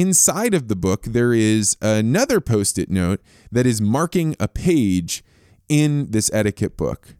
inside 0.00 0.54
of 0.54 0.68
the 0.68 0.76
book, 0.76 1.02
there 1.02 1.34
is 1.34 1.76
another 1.82 2.40
post 2.40 2.78
it 2.78 2.90
note 2.90 3.20
that 3.52 3.66
is 3.66 3.80
marking 3.80 4.34
a 4.40 4.48
page 4.48 5.22
in 5.68 6.10
this 6.10 6.30
etiquette 6.32 6.76
book. 6.76 7.14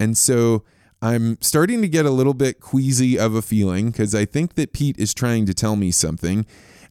And 0.00 0.18
so 0.18 0.64
I'm 1.00 1.38
starting 1.40 1.80
to 1.82 1.88
get 1.88 2.04
a 2.04 2.10
little 2.10 2.34
bit 2.34 2.60
queasy 2.60 3.18
of 3.18 3.34
a 3.34 3.42
feeling 3.42 3.90
because 3.90 4.14
I 4.14 4.24
think 4.24 4.54
that 4.54 4.72
Pete 4.72 4.98
is 4.98 5.14
trying 5.14 5.46
to 5.46 5.54
tell 5.54 5.76
me 5.76 5.90
something. 5.92 6.46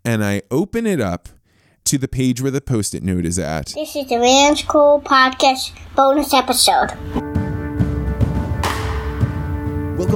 And 0.05 0.23
I 0.23 0.43
open 0.51 0.87
it 0.87 1.01
up 1.01 1.27
to 1.85 1.97
the 1.97 2.07
page 2.07 2.41
where 2.41 2.51
the 2.51 2.61
post 2.61 2.95
it 2.95 3.03
note 3.03 3.25
is 3.25 3.37
at. 3.37 3.67
This 3.75 3.95
is 3.95 4.07
the 4.07 4.17
Vance 4.17 4.63
Crowe 4.63 5.01
Podcast 5.01 5.73
bonus 5.95 6.33
episode. 6.33 7.24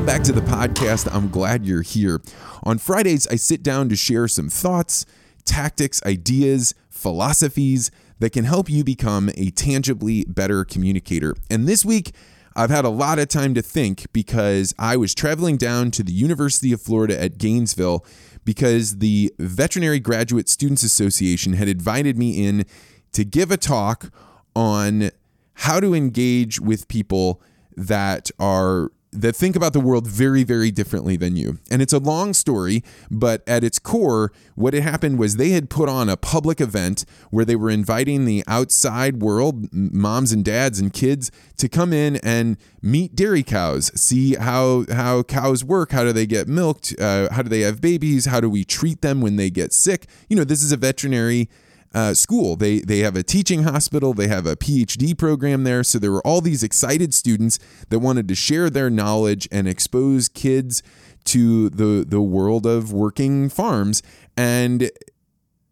Back 0.10 0.24
to 0.24 0.32
the 0.32 0.42
podcast. 0.42 1.08
I'm 1.14 1.30
glad 1.30 1.68
you're 1.68 1.84
here. 1.84 2.20
On 2.64 2.80
Fridays, 2.80 3.28
I 3.28 3.36
sit 3.36 3.62
down 3.62 3.90
to 3.90 3.96
share 3.96 4.28
some 4.28 4.50
thoughts, 4.50 5.06
tactics, 5.46 6.04
ideas, 6.04 6.74
philosophies 6.90 7.92
that 8.18 8.32
can 8.32 8.44
help 8.46 8.72
you 8.72 8.84
become 8.84 9.30
a 9.38 9.52
tangibly 9.52 10.26
better 10.26 10.66
communicator. 10.66 11.36
And 11.52 11.68
this 11.68 11.86
week, 11.86 12.16
I've 12.56 12.72
had 12.72 12.86
a 12.86 12.90
lot 12.90 13.20
of 13.20 13.28
time 13.28 13.54
to 13.54 13.62
think 13.62 14.12
because 14.12 14.74
I 14.80 14.98
was 14.98 15.14
traveling 15.14 15.58
down 15.58 15.92
to 15.92 16.02
the 16.02 16.12
University 16.12 16.74
of 16.74 16.82
Florida 16.82 17.22
at 17.22 17.38
Gainesville 17.38 18.04
because 18.44 18.98
the 18.98 19.32
Veterinary 19.38 20.00
Graduate 20.00 20.50
Students 20.50 20.82
Association 20.82 21.54
had 21.54 21.68
invited 21.68 22.18
me 22.18 22.44
in 22.48 22.66
to 23.12 23.24
give 23.24 23.52
a 23.52 23.58
talk 23.58 24.12
on 24.56 25.12
how 25.54 25.80
to 25.80 25.94
engage 25.94 26.60
with 26.60 26.88
people 26.88 27.44
that 27.78 28.32
are 28.40 28.90
that 29.12 29.36
think 29.36 29.56
about 29.56 29.74
the 29.74 29.80
world 29.80 30.08
very, 30.08 30.44
very 30.44 30.70
differently 30.70 31.18
than 31.18 31.36
you. 31.36 31.58
And 31.72 31.82
it's 31.82 31.94
a 31.94 32.00
long 32.00 32.34
story, 32.34 32.84
but 33.10 33.42
at 33.48 33.64
its 33.64 33.80
core, 33.80 34.32
what 34.56 34.74
had 34.74 34.84
happened 34.84 35.18
was 35.18 35.38
they 35.38 35.50
had 35.50 35.70
put 35.70 35.90
on 35.90 36.10
a 36.10 36.18
public 36.18 36.62
event 36.62 37.06
where 37.32 37.46
they 37.46 37.56
were 37.56 37.72
inviting 37.72 38.26
the 38.26 38.44
outside 38.48 39.22
world, 39.22 39.74
moms 39.74 40.32
and 40.32 40.46
dads 40.46 40.80
and 40.80 40.94
kids, 40.94 41.32
to 41.58 41.68
come 41.68 41.92
in 41.92 42.18
and 42.18 42.58
meet 42.82 43.16
dairy 43.16 43.44
cows, 43.44 43.92
see 44.00 44.36
how 44.36 44.86
how 44.92 45.24
cows 45.24 45.64
work, 45.64 45.92
how 45.92 46.04
do 46.04 46.14
they 46.14 46.28
get 46.28 46.48
milked, 46.48 46.94
uh, 47.00 47.30
how 47.32 47.42
do 47.42 47.50
they 47.50 47.62
have 47.62 47.82
babies, 47.82 48.26
how 48.26 48.40
do 48.40 48.50
we 48.50 48.64
treat 48.64 49.02
them 49.02 49.22
when 49.22 49.36
they 49.38 49.50
get 49.50 49.74
sick. 49.74 50.06
You 50.30 50.36
know, 50.36 50.44
this 50.44 50.62
is 50.62 50.72
a 50.72 50.78
veterinary 50.78 51.50
uh, 51.94 52.14
school. 52.14 52.56
They 52.56 52.80
they 52.80 53.00
have 53.00 53.16
a 53.16 53.24
teaching 53.24 53.64
hospital. 53.64 54.14
They 54.14 54.28
have 54.28 54.46
a 54.46 54.56
PhD 54.56 55.18
program 55.18 55.64
there. 55.64 55.84
So 55.84 56.00
there 56.00 56.12
were 56.12 56.26
all 56.26 56.42
these 56.42 56.64
excited 56.64 57.14
students 57.14 57.60
that 57.90 58.00
wanted 58.00 58.28
to 58.28 58.36
share 58.36 58.70
their 58.70 58.90
knowledge 58.90 59.48
and 59.52 59.68
expose 59.68 60.30
kids 60.30 60.84
to 61.26 61.70
the 61.70 62.06
the 62.08 62.22
world 62.22 62.66
of 62.66 62.94
working 62.94 63.50
farms. 63.50 64.04
And 64.38 64.92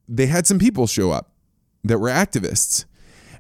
they 0.08 0.28
had 0.28 0.48
some 0.48 0.60
people 0.60 0.88
show 0.88 1.12
up 1.12 1.32
that 1.84 2.00
were 2.00 2.10
activists, 2.10 2.86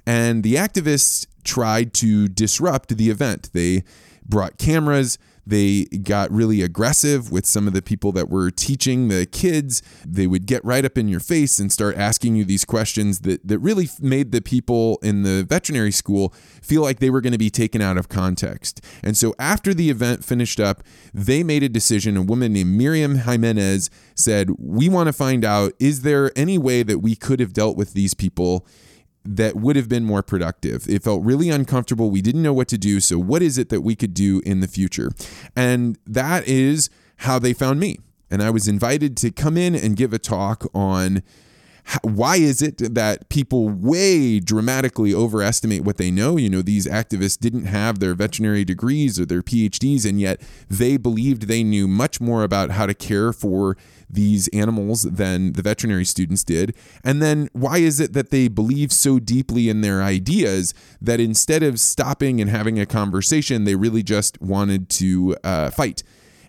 and 0.06 0.44
the 0.44 0.56
activists 0.56 1.26
tried 1.44 1.94
to 1.96 2.28
disrupt 2.28 2.98
the 2.98 3.10
event. 3.10 3.50
They 3.54 3.84
brought 4.28 4.58
cameras. 4.58 5.18
They 5.48 5.86
got 5.86 6.30
really 6.30 6.62
aggressive 6.62 7.32
with 7.32 7.46
some 7.46 7.68
of 7.68 7.74
the 7.74 7.82
people 7.82 8.12
that 8.12 8.30
were 8.30 8.52
teaching 8.52 9.08
the 9.08 9.26
kids. 9.26 9.82
They 10.06 10.28
would 10.28 10.46
get 10.46 10.64
right 10.66 10.84
up 10.84 10.98
in 10.98 11.08
your 11.08 11.22
face 11.22 11.58
and 11.58 11.72
start 11.72 11.96
asking 11.96 12.36
you 12.36 12.44
these 12.44 12.66
questions 12.66 13.20
that, 13.20 13.48
that 13.48 13.60
really 13.60 13.88
made 14.02 14.34
the 14.34 14.42
people 14.42 15.00
in 15.02 15.24
the 15.24 15.46
veterinary 15.48 15.94
school 15.94 16.34
feel 16.62 16.82
like 16.82 17.00
they 17.00 17.10
were 17.10 17.22
going 17.22 17.32
to 17.32 17.40
be 17.40 17.50
taken 17.50 17.82
out 17.82 17.98
of 17.98 18.10
context. 18.10 18.82
And 19.02 19.16
so 19.16 19.34
after 19.40 19.74
the 19.74 19.90
event 19.90 20.26
finished 20.26 20.60
up, 20.60 20.84
they 21.14 21.44
made 21.44 21.64
a 21.64 21.70
decision. 21.70 22.18
A 22.18 22.22
woman 22.22 22.52
named 22.52 22.76
Miriam 22.76 23.20
Jimenez 23.20 23.90
said, 24.16 24.50
We 24.60 24.90
want 24.90 25.08
to 25.08 25.14
find 25.14 25.46
out 25.46 25.72
is 25.80 26.02
there 26.02 26.30
any 26.36 26.58
way 26.58 26.84
that 26.84 27.00
we 27.00 27.16
could 27.16 27.40
have 27.40 27.54
dealt 27.54 27.78
with 27.78 27.94
these 27.94 28.14
people? 28.14 28.68
That 29.36 29.56
would 29.56 29.76
have 29.76 29.90
been 29.90 30.06
more 30.06 30.24
productive. 30.24 30.88
It 30.88 31.04
felt 31.04 31.24
really 31.24 31.50
uncomfortable. 31.50 32.10
We 32.10 32.22
didn't 32.22 32.44
know 32.44 32.54
what 32.54 32.68
to 32.70 32.78
do. 32.78 33.00
So, 33.00 33.18
what 33.18 33.42
is 33.42 33.58
it 33.58 33.70
that 33.70 33.82
we 33.82 33.96
could 33.96 34.14
do 34.14 34.42
in 34.46 34.62
the 34.62 34.68
future? 34.68 35.12
And 35.56 35.98
that 36.06 36.48
is 36.48 36.90
how 37.18 37.40
they 37.40 37.54
found 37.54 37.80
me. 37.80 38.00
And 38.30 38.42
I 38.44 38.50
was 38.50 38.68
invited 38.68 39.16
to 39.18 39.32
come 39.32 39.58
in 39.58 39.76
and 39.76 39.96
give 39.96 40.14
a 40.14 40.20
talk 40.20 40.70
on 40.74 41.24
why 42.02 42.38
is 42.38 42.62
it 42.62 42.78
that 42.96 43.30
people 43.30 43.70
way 43.70 44.40
dramatically 44.40 45.14
overestimate 45.14 45.84
what 45.84 45.98
they 45.98 46.12
know? 46.12 46.38
You 46.38 46.50
know, 46.50 46.62
these 46.62 46.86
activists 46.86 47.40
didn't 47.40 47.66
have 47.66 48.00
their 48.00 48.14
veterinary 48.14 48.66
degrees 48.66 49.20
or 49.20 49.26
their 49.26 49.42
PhDs, 49.42 50.08
and 50.08 50.20
yet 50.20 50.42
they 50.70 50.98
believed 50.98 51.44
they 51.44 51.64
knew 51.64 51.88
much 51.88 52.20
more 52.20 52.44
about 52.44 52.72
how 52.72 52.86
to 52.86 52.94
care 52.94 53.32
for 53.32 53.78
these 54.10 54.48
animals 54.50 55.04
than 55.04 55.54
the 55.54 55.62
veterinary 55.62 56.06
students 56.06 56.44
did? 56.44 56.76
And 57.04 57.22
then 57.22 57.50
why 57.54 57.78
is 57.80 58.00
it 58.00 58.14
that 58.14 58.30
they 58.30 58.48
believe 58.48 58.92
so 58.92 59.20
deeply 59.20 59.70
in 59.70 59.82
their 59.82 60.02
ideas 60.02 60.74
that 61.02 61.20
instead 61.20 61.64
of 61.64 61.80
stopping 61.80 62.40
and 62.42 62.50
having 62.50 62.80
a 62.80 62.86
conversation, 62.86 63.64
they 63.64 63.76
really 63.76 64.04
just 64.04 64.42
wanted 64.42 64.90
to 64.90 65.36
uh, 65.44 65.70
fight? 65.72 66.04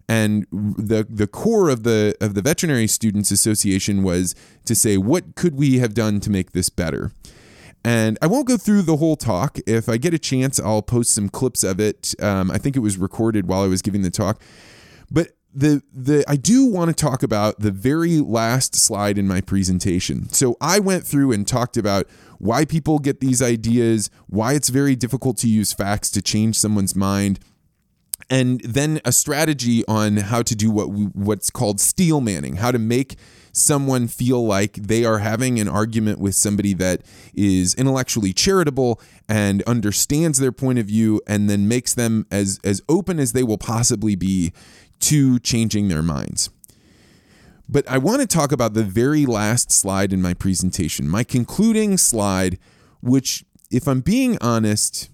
And 0.09 0.47
the 0.51 1.07
the 1.09 1.27
core 1.27 1.69
of 1.69 1.83
the 1.83 2.17
of 2.21 2.35
the 2.35 2.41
veterinary 2.41 2.87
students 2.87 3.31
association 3.31 4.03
was 4.03 4.35
to 4.65 4.75
say 4.75 4.97
what 4.97 5.35
could 5.35 5.55
we 5.55 5.79
have 5.79 5.93
done 5.93 6.21
to 6.21 6.31
make 6.31 6.53
this 6.53 6.71
better. 6.71 7.13
And 7.85 8.19
I 8.21 8.27
won't 8.27 8.49
go 8.49 8.57
through 8.57 8.83
the 8.83 8.97
whole 8.97 9.17
talk. 9.17 9.59
If 9.67 9.89
I 9.89 9.99
get 9.99 10.13
a 10.13 10.19
chance, 10.19 10.59
I'll 10.59 10.83
post 10.83 11.15
some 11.15 11.29
clips 11.29 11.63
of 11.63 11.79
it. 11.79 12.15
Um, 12.21 12.51
I 12.51 12.59
think 12.59 12.75
it 12.75 12.81
was 12.81 12.97
recorded 12.97 13.47
while 13.47 13.63
I 13.63 13.67
was 13.67 13.83
giving 13.83 14.03
the 14.03 14.11
talk. 14.11 14.43
But 15.11 15.29
the 15.55 15.83
the 15.93 16.25
I 16.29 16.37
do 16.37 16.67
want 16.67 16.89
to 16.89 16.95
talk 16.95 17.23
about 17.23 17.61
the 17.61 17.71
very 17.71 18.19
last 18.19 18.75
slide 18.75 19.19
in 19.19 19.27
my 19.27 19.41
presentation. 19.41 20.29
So 20.31 20.57
I 20.61 20.79
went 20.79 21.05
through 21.05 21.33
and 21.33 21.47
talked 21.47 21.77
about 21.77 22.07
why 22.39 22.65
people 22.65 22.99
get 22.99 23.21
these 23.21 23.43
ideas, 23.43 24.11
why 24.27 24.55
it's 24.55 24.69
very 24.69 24.95
difficult 24.95 25.37
to 25.39 25.49
use 25.49 25.73
facts 25.73 26.11
to 26.13 26.23
change 26.23 26.59
someone's 26.59 26.95
mind, 26.95 27.41
and 28.31 28.61
then 28.61 29.01
a 29.05 29.13
strategy 29.13 29.85
on 29.87 30.19
how 30.19 30.43
to 30.43 30.55
do 30.55 30.71
what 30.71 30.91
we, 30.91 31.05
what's 31.05 31.51
called 31.51 31.81
steel 31.81 32.21
manning, 32.21 32.57
how 32.57 32.71
to 32.71 32.79
make 32.79 33.17
someone 33.53 34.07
feel 34.07 34.45
like 34.47 34.75
they 34.75 35.05
are 35.05 35.19
having 35.19 35.59
an 35.59 35.69
argument 35.69 36.21
with 36.21 36.35
somebody 36.35 36.75
that 36.75 37.03
is 37.35 37.75
intellectually 37.75 38.33
charitable 38.33 39.01
and 39.29 39.63
understands 39.63 40.39
their 40.39 40.53
point 40.53 40.79
of 40.79 40.87
view 40.87 41.21
and 41.27 41.49
then 41.49 41.67
makes 41.67 41.95
them 41.95 42.27
as 42.31 42.61
as 42.63 42.83
open 42.89 43.19
as 43.19 43.33
they 43.33 43.43
will 43.43 43.59
possibly 43.59 44.15
be 44.15 44.53
to 45.01 45.39
changing 45.41 45.89
their 45.89 46.03
minds. 46.03 46.51
But 47.69 47.89
I 47.89 47.99
want 47.99 48.23
to 48.23 48.27
talk 48.27 48.51
about 48.51 48.73
the 48.73 48.83
very 48.83 49.27
last 49.27 49.71
slide 49.71 50.13
in 50.13 50.23
my 50.23 50.33
presentation, 50.33 51.07
my 51.07 51.23
concluding 51.23 51.99
slide, 51.99 52.59
which, 53.03 53.45
if 53.71 53.87
I'm 53.87 54.01
being 54.01 54.39
honest, 54.41 55.11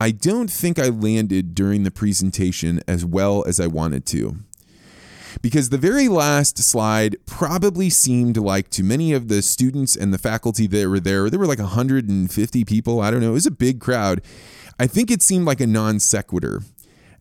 I 0.00 0.12
don't 0.12 0.50
think 0.50 0.78
I 0.78 0.88
landed 0.88 1.54
during 1.54 1.82
the 1.82 1.90
presentation 1.90 2.80
as 2.86 3.04
well 3.04 3.44
as 3.46 3.58
I 3.58 3.66
wanted 3.66 4.06
to. 4.06 4.36
Because 5.42 5.68
the 5.68 5.78
very 5.78 6.08
last 6.08 6.58
slide 6.58 7.16
probably 7.26 7.90
seemed 7.90 8.36
like 8.36 8.70
to 8.70 8.82
many 8.82 9.12
of 9.12 9.28
the 9.28 9.42
students 9.42 9.94
and 9.96 10.12
the 10.12 10.18
faculty 10.18 10.66
that 10.66 10.88
were 10.88 11.00
there, 11.00 11.28
there 11.28 11.38
were 11.38 11.46
like 11.46 11.58
150 11.58 12.64
people. 12.64 13.00
I 13.00 13.10
don't 13.10 13.20
know. 13.20 13.30
It 13.30 13.34
was 13.34 13.46
a 13.46 13.52
big 13.52 13.80
crowd. 13.80 14.22
I 14.78 14.86
think 14.86 15.10
it 15.10 15.22
seemed 15.22 15.44
like 15.44 15.60
a 15.60 15.66
non 15.66 16.00
sequitur. 16.00 16.62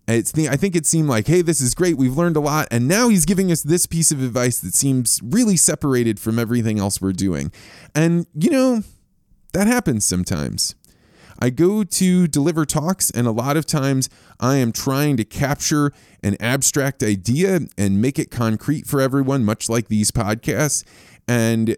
It's 0.08 0.32
the, 0.32 0.48
I 0.48 0.56
think 0.56 0.76
it 0.76 0.86
seemed 0.86 1.10
like, 1.10 1.28
hey, 1.28 1.42
this 1.42 1.60
is 1.60 1.76
great. 1.76 1.98
We've 1.98 2.16
learned 2.16 2.38
a 2.38 2.40
lot. 2.40 2.68
And 2.72 2.88
now 2.88 3.10
he's 3.10 3.26
giving 3.26 3.52
us 3.52 3.62
this 3.62 3.86
piece 3.86 4.10
of 4.10 4.24
advice 4.24 4.60
that 4.60 4.74
seems 4.74 5.20
really 5.22 5.58
separated 5.58 6.18
from 6.18 6.40
everything 6.40 6.80
else 6.80 7.02
we're 7.02 7.12
doing. 7.12 7.52
And, 7.94 8.26
you 8.34 8.50
know, 8.50 8.84
that 9.52 9.68
happens 9.68 10.06
sometimes. 10.06 10.76
I 11.40 11.50
go 11.50 11.84
to 11.84 12.28
deliver 12.28 12.66
talks, 12.66 13.10
and 13.12 13.28
a 13.28 13.32
lot 13.32 13.58
of 13.58 13.66
times 13.66 14.10
I 14.40 14.58
am 14.58 14.72
trying 14.72 15.18
to 15.18 15.26
capture 15.26 15.92
an 16.24 16.36
abstract 16.40 17.04
idea 17.04 17.62
and 17.78 18.02
make 18.02 18.18
it 18.18 18.32
concrete 18.32 18.88
for 18.88 19.02
everyone, 19.02 19.46
much 19.46 19.70
like 19.70 19.88
these 19.88 20.12
podcasts. 20.12 20.84
And 21.28 21.78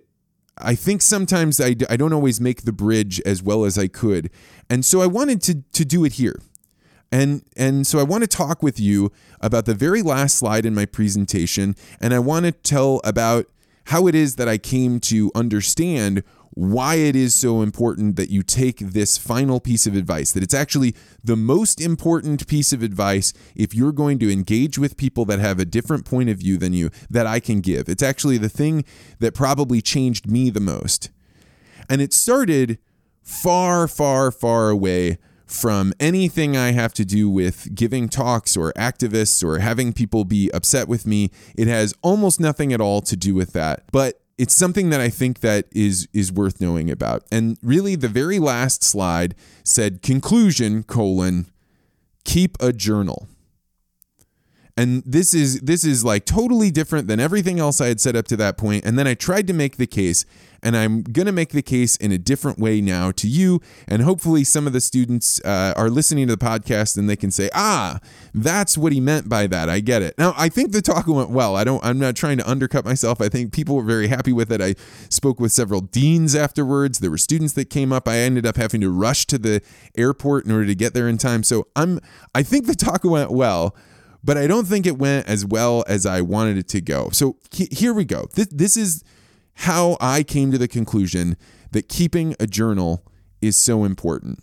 I 0.58 0.76
think 0.76 1.02
sometimes 1.02 1.60
I, 1.60 1.76
I 1.90 1.98
don't 1.98 2.14
always 2.14 2.40
make 2.40 2.64
the 2.64 2.74
bridge 2.74 3.22
as 3.22 3.42
well 3.42 3.66
as 3.66 3.78
I 3.78 3.88
could. 3.88 4.30
And 4.70 4.86
so 4.86 5.02
I 5.02 5.08
wanted 5.08 5.42
to, 5.44 5.64
to 5.74 5.86
do 5.86 6.06
it 6.06 6.14
here. 6.14 6.40
And 7.12 7.44
and 7.58 7.88
so 7.88 7.98
I 7.98 8.04
want 8.04 8.24
to 8.24 8.28
talk 8.28 8.62
with 8.62 8.80
you 8.80 9.12
about 9.42 9.66
the 9.66 9.74
very 9.74 10.04
last 10.04 10.38
slide 10.38 10.64
in 10.64 10.76
my 10.76 10.86
presentation 10.86 11.76
and 12.00 12.14
I 12.14 12.20
want 12.20 12.46
to 12.46 12.52
tell 12.52 13.02
about 13.04 13.48
how 13.86 14.06
it 14.06 14.14
is 14.14 14.36
that 14.36 14.48
I 14.48 14.60
came 14.60 15.00
to 15.00 15.32
understand 15.34 16.24
why 16.52 16.96
it 16.96 17.16
is 17.16 17.36
so 17.36 17.62
important 17.62 18.16
that 18.16 18.30
you 18.30 18.44
take 18.44 18.80
this 18.80 19.18
final 19.18 19.60
piece 19.60 19.86
of 19.86 19.96
advice 19.96 20.32
that 20.32 20.44
it's 20.44 20.54
actually 20.54 20.96
the 21.24 21.36
most 21.36 21.80
important 21.80 22.48
piece 22.48 22.74
of 22.74 22.82
advice 22.84 23.34
if 23.56 23.74
you're 23.74 23.92
going 23.92 24.20
to 24.20 24.32
engage 24.32 24.78
with 24.78 24.98
people 24.98 25.26
that 25.26 25.40
have 25.40 25.60
a 25.60 25.66
different 25.66 26.06
point 26.06 26.30
of 26.30 26.38
view 26.38 26.58
than 26.58 26.74
you 26.74 26.90
that 27.10 27.28
I 27.28 27.40
can 27.40 27.62
give. 27.62 27.88
It's 27.88 28.04
actually 28.04 28.38
the 28.38 28.50
thing 28.50 28.84
that 29.20 29.34
probably 29.34 29.82
changed 29.82 30.30
me 30.30 30.50
the 30.50 30.60
most. 30.60 31.10
And 31.90 32.02
it 32.02 32.14
started 32.14 32.80
far 33.22 33.88
far 33.88 34.32
far 34.32 34.70
away 34.70 35.18
from 35.46 35.94
anything 36.00 36.56
I 36.56 36.72
have 36.72 36.94
to 36.94 37.06
do 37.06 37.30
with 37.30 37.74
giving 37.74 38.08
talks 38.08 38.56
or 38.56 38.72
activists 38.74 39.44
or 39.44 39.60
having 39.60 39.94
people 39.94 40.24
be 40.24 40.52
upset 40.52 40.88
with 40.88 41.08
me. 41.08 41.32
It 41.56 41.68
has 41.68 41.94
almost 42.04 42.40
nothing 42.40 42.72
at 42.72 42.80
all 42.80 43.02
to 43.02 43.16
do 43.16 43.34
with 43.34 43.54
that. 43.54 43.84
But 43.92 44.22
it's 44.40 44.56
something 44.56 44.90
that 44.90 45.02
I 45.02 45.10
think 45.10 45.42
that 45.42 45.66
is 45.72 46.08
is 46.14 46.32
worth 46.32 46.62
knowing 46.62 46.90
about. 46.90 47.24
And 47.32 47.58
really 47.62 47.96
the 47.96 48.08
very 48.08 48.40
last 48.40 48.84
slide 48.84 49.36
said 49.64 50.02
conclusion 50.02 50.84
colon 50.84 51.48
keep 52.24 52.58
a 52.62 52.72
journal. 52.72 53.28
And 54.80 55.04
this 55.06 55.34
is 55.34 55.60
this 55.60 55.84
is 55.84 56.06
like 56.06 56.24
totally 56.24 56.72
different 56.72 57.10
than 57.10 57.20
everything 57.20 57.60
else 57.60 57.82
I 57.82 57.88
had 57.88 58.00
set 58.00 58.16
up 58.16 58.28
to 58.28 58.38
that 58.38 58.58
point. 58.58 58.86
And 58.86 58.98
then 58.98 59.08
I 59.08 59.14
tried 59.14 59.46
to 59.48 59.54
make 59.54 59.76
the 59.76 59.86
case, 59.86 60.26
and 60.64 60.78
I'm 60.78 61.04
gonna 61.04 61.34
make 61.34 61.50
the 61.50 61.62
case 61.62 61.98
in 61.98 62.14
a 62.14 62.18
different 62.18 62.60
way 62.60 62.80
now 62.80 63.12
to 63.12 63.28
you. 63.28 63.60
And 63.90 64.04
hopefully, 64.04 64.46
some 64.46 64.68
of 64.68 64.72
the 64.72 64.80
students 64.80 65.42
uh, 65.44 65.74
are 65.76 65.90
listening 65.90 66.30
to 66.30 66.38
the 66.38 66.46
podcast 66.46 66.98
and 66.98 67.10
they 67.10 67.18
can 67.18 67.30
say, 67.30 67.50
"Ah, 67.54 68.00
that's 68.34 68.78
what 68.78 68.94
he 68.94 69.02
meant 69.02 69.28
by 69.28 69.48
that. 69.48 69.68
I 69.68 69.82
get 69.82 70.02
it." 70.02 70.18
Now, 70.18 70.34
I 70.38 70.48
think 70.48 70.72
the 70.72 70.82
talk 70.82 71.08
went 71.08 71.30
well. 71.30 71.58
I 71.58 71.66
don't. 71.66 71.84
I'm 71.84 72.00
not 72.00 72.16
trying 72.16 72.38
to 72.38 72.50
undercut 72.50 72.86
myself. 72.86 73.20
I 73.20 73.28
think 73.28 73.52
people 73.52 73.76
were 73.76 73.84
very 73.84 74.08
happy 74.08 74.32
with 74.32 74.50
it. 74.50 74.62
I 74.62 74.76
spoke 75.10 75.42
with 75.42 75.52
several 75.52 75.82
deans 75.82 76.36
afterwards. 76.36 77.00
There 77.00 77.12
were 77.12 77.18
students 77.18 77.52
that 77.56 77.70
came 77.70 77.92
up. 77.92 78.08
I 78.08 78.20
ended 78.20 78.46
up 78.46 78.56
having 78.56 78.80
to 78.80 78.90
rush 78.90 79.28
to 79.28 79.38
the 79.38 79.62
airport 79.98 80.46
in 80.46 80.54
order 80.54 80.68
to 80.68 80.76
get 80.76 80.94
there 80.94 81.10
in 81.10 81.18
time. 81.18 81.44
So 81.44 81.68
I'm. 81.76 82.00
I 82.34 82.44
think 82.44 82.66
the 82.66 82.76
talk 82.76 83.04
went 83.04 83.32
well 83.32 83.76
but 84.24 84.38
I 84.38 84.48
don't 84.48 84.66
think 84.66 84.86
it 84.86 84.98
went 84.98 85.28
as 85.28 85.46
well 85.46 85.84
as 85.88 86.06
I 86.06 86.22
wanted 86.22 86.58
it 86.58 86.68
to 86.70 86.82
go. 86.82 87.10
So 87.12 87.38
here 87.52 87.94
we 87.94 88.06
go. 88.06 88.28
This, 88.34 88.48
this 88.48 88.78
is 88.78 89.04
how 89.56 89.98
I 90.00 90.24
came 90.24 90.52
to 90.52 90.58
the 90.58 90.68
conclusion 90.68 91.38
that 91.72 91.90
keeping 91.90 92.36
a 92.40 92.48
journal 92.48 93.04
is 93.42 93.58
so 93.58 93.84
important. 93.84 94.40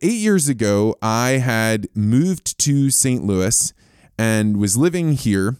Eight 0.00 0.18
years 0.18 0.48
ago, 0.48 0.96
I 1.00 1.32
had 1.32 1.88
moved 1.94 2.58
to 2.60 2.90
St. 2.90 3.24
Louis 3.24 3.72
and 4.18 4.56
was 4.56 4.76
living 4.76 5.12
here, 5.12 5.56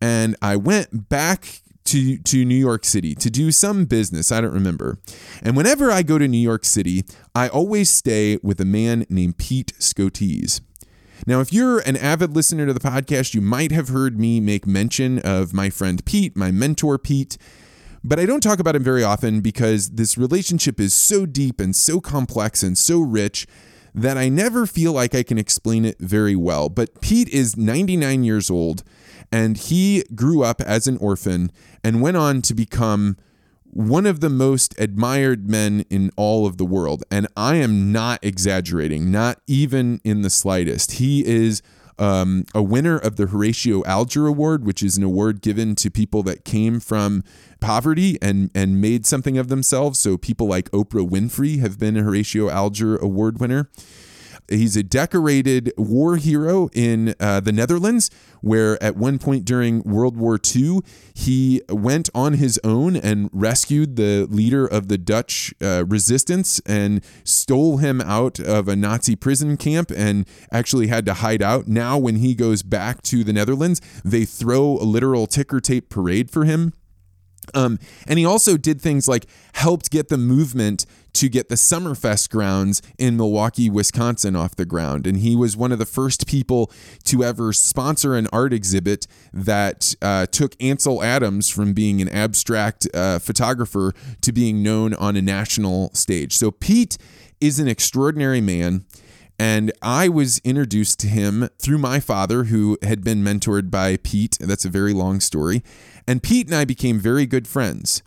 and 0.00 0.36
I 0.42 0.56
went 0.56 1.08
back 1.08 1.62
to, 1.86 2.18
to 2.18 2.44
New 2.44 2.56
York 2.56 2.84
City 2.84 3.14
to 3.14 3.30
do 3.30 3.50
some 3.50 3.84
business. 3.86 4.30
I 4.30 4.40
don't 4.40 4.52
remember. 4.52 4.98
And 5.42 5.56
whenever 5.56 5.90
I 5.90 6.02
go 6.02 6.18
to 6.18 6.28
New 6.28 6.36
York 6.36 6.64
City, 6.64 7.04
I 7.34 7.48
always 7.48 7.88
stay 7.88 8.38
with 8.42 8.60
a 8.60 8.64
man 8.64 9.06
named 9.08 9.38
Pete 9.38 9.72
Scotese. 9.78 10.60
Now, 11.24 11.40
if 11.40 11.52
you're 11.52 11.78
an 11.80 11.96
avid 11.96 12.34
listener 12.34 12.66
to 12.66 12.72
the 12.72 12.80
podcast, 12.80 13.34
you 13.34 13.40
might 13.40 13.72
have 13.72 13.88
heard 13.88 14.18
me 14.18 14.40
make 14.40 14.66
mention 14.66 15.18
of 15.20 15.54
my 15.54 15.70
friend 15.70 16.04
Pete, 16.04 16.36
my 16.36 16.50
mentor 16.50 16.98
Pete. 16.98 17.38
But 18.04 18.20
I 18.20 18.26
don't 18.26 18.42
talk 18.42 18.58
about 18.58 18.76
him 18.76 18.84
very 18.84 19.02
often 19.02 19.40
because 19.40 19.90
this 19.90 20.18
relationship 20.18 20.78
is 20.78 20.94
so 20.94 21.26
deep 21.26 21.60
and 21.60 21.74
so 21.74 22.00
complex 22.00 22.62
and 22.62 22.76
so 22.76 23.00
rich 23.00 23.46
that 23.94 24.18
I 24.18 24.28
never 24.28 24.66
feel 24.66 24.92
like 24.92 25.14
I 25.14 25.22
can 25.22 25.38
explain 25.38 25.84
it 25.84 25.98
very 25.98 26.36
well. 26.36 26.68
But 26.68 27.00
Pete 27.00 27.30
is 27.30 27.56
99 27.56 28.24
years 28.24 28.50
old 28.50 28.84
and 29.32 29.56
he 29.56 30.04
grew 30.14 30.42
up 30.42 30.60
as 30.60 30.86
an 30.86 30.98
orphan 30.98 31.50
and 31.82 32.02
went 32.02 32.16
on 32.16 32.42
to 32.42 32.54
become 32.54 33.16
one 33.76 34.06
of 34.06 34.20
the 34.20 34.30
most 34.30 34.74
admired 34.80 35.50
men 35.50 35.84
in 35.90 36.10
all 36.16 36.46
of 36.46 36.56
the 36.56 36.64
world. 36.64 37.04
And 37.10 37.28
I 37.36 37.56
am 37.56 37.92
not 37.92 38.24
exaggerating, 38.24 39.10
not 39.10 39.40
even 39.46 40.00
in 40.02 40.22
the 40.22 40.30
slightest. 40.30 40.92
He 40.92 41.26
is 41.26 41.60
um, 41.98 42.44
a 42.54 42.62
winner 42.62 42.96
of 42.96 43.16
the 43.16 43.26
Horatio 43.26 43.84
Alger 43.84 44.26
Award, 44.26 44.64
which 44.64 44.82
is 44.82 44.96
an 44.96 45.02
award 45.02 45.42
given 45.42 45.74
to 45.76 45.90
people 45.90 46.22
that 46.22 46.44
came 46.44 46.80
from 46.80 47.22
poverty 47.60 48.16
and, 48.22 48.50
and 48.54 48.80
made 48.80 49.04
something 49.04 49.36
of 49.36 49.48
themselves. 49.48 49.98
So 49.98 50.16
people 50.16 50.46
like 50.46 50.70
Oprah 50.70 51.06
Winfrey 51.06 51.60
have 51.60 51.78
been 51.78 51.98
a 51.98 52.02
Horatio 52.02 52.48
Alger 52.48 52.96
Award 52.96 53.40
winner. 53.40 53.68
He's 54.48 54.76
a 54.76 54.82
decorated 54.82 55.72
war 55.76 56.16
hero 56.16 56.68
in 56.72 57.14
uh, 57.18 57.40
the 57.40 57.52
Netherlands, 57.52 58.10
where 58.40 58.80
at 58.82 58.96
one 58.96 59.18
point 59.18 59.44
during 59.44 59.82
World 59.82 60.16
War 60.16 60.38
II, 60.54 60.80
he 61.14 61.62
went 61.68 62.08
on 62.14 62.34
his 62.34 62.60
own 62.62 62.96
and 62.96 63.28
rescued 63.32 63.96
the 63.96 64.26
leader 64.30 64.66
of 64.66 64.88
the 64.88 64.98
Dutch 64.98 65.52
uh, 65.60 65.84
resistance 65.86 66.60
and 66.66 67.04
stole 67.24 67.78
him 67.78 68.00
out 68.00 68.38
of 68.38 68.68
a 68.68 68.76
Nazi 68.76 69.16
prison 69.16 69.56
camp 69.56 69.90
and 69.94 70.26
actually 70.52 70.86
had 70.86 71.04
to 71.06 71.14
hide 71.14 71.42
out. 71.42 71.66
Now, 71.66 71.98
when 71.98 72.16
he 72.16 72.34
goes 72.34 72.62
back 72.62 73.02
to 73.02 73.24
the 73.24 73.32
Netherlands, 73.32 73.80
they 74.04 74.24
throw 74.24 74.78
a 74.78 74.84
literal 74.84 75.26
ticker 75.26 75.60
tape 75.60 75.88
parade 75.88 76.30
for 76.30 76.44
him. 76.44 76.72
Um, 77.54 77.78
and 78.06 78.18
he 78.18 78.24
also 78.24 78.56
did 78.56 78.80
things 78.80 79.08
like 79.08 79.26
helped 79.54 79.90
get 79.90 80.08
the 80.08 80.18
movement 80.18 80.86
to 81.16 81.28
get 81.30 81.48
the 81.48 81.54
Summerfest 81.54 82.30
grounds 82.30 82.82
in 82.98 83.16
Milwaukee, 83.16 83.70
Wisconsin 83.70 84.36
off 84.36 84.54
the 84.54 84.66
ground. 84.66 85.06
And 85.06 85.18
he 85.18 85.34
was 85.34 85.56
one 85.56 85.72
of 85.72 85.78
the 85.78 85.86
first 85.86 86.26
people 86.26 86.70
to 87.04 87.24
ever 87.24 87.52
sponsor 87.52 88.14
an 88.14 88.28
art 88.32 88.52
exhibit 88.52 89.06
that 89.32 89.94
uh, 90.02 90.26
took 90.26 90.54
Ansel 90.62 91.02
Adams 91.02 91.48
from 91.48 91.72
being 91.72 92.02
an 92.02 92.08
abstract 92.10 92.86
uh, 92.92 93.18
photographer 93.18 93.94
to 94.20 94.32
being 94.32 94.62
known 94.62 94.92
on 94.94 95.16
a 95.16 95.22
national 95.22 95.90
stage. 95.94 96.36
So 96.36 96.50
Pete 96.50 96.98
is 97.40 97.58
an 97.58 97.66
extraordinary 97.66 98.42
man. 98.42 98.84
And 99.38 99.70
I 99.82 100.08
was 100.08 100.38
introduced 100.44 100.98
to 101.00 101.08
him 101.08 101.48
through 101.58 101.78
my 101.78 102.00
father, 102.00 102.44
who 102.44 102.78
had 102.82 103.04
been 103.04 103.22
mentored 103.22 103.70
by 103.70 103.98
Pete. 103.98 104.38
That's 104.40 104.64
a 104.64 104.70
very 104.70 104.94
long 104.94 105.20
story. 105.20 105.62
And 106.06 106.22
Pete 106.22 106.46
and 106.46 106.56
I 106.56 106.64
became 106.64 106.98
very 106.98 107.26
good 107.26 107.46
friends. 107.46 108.02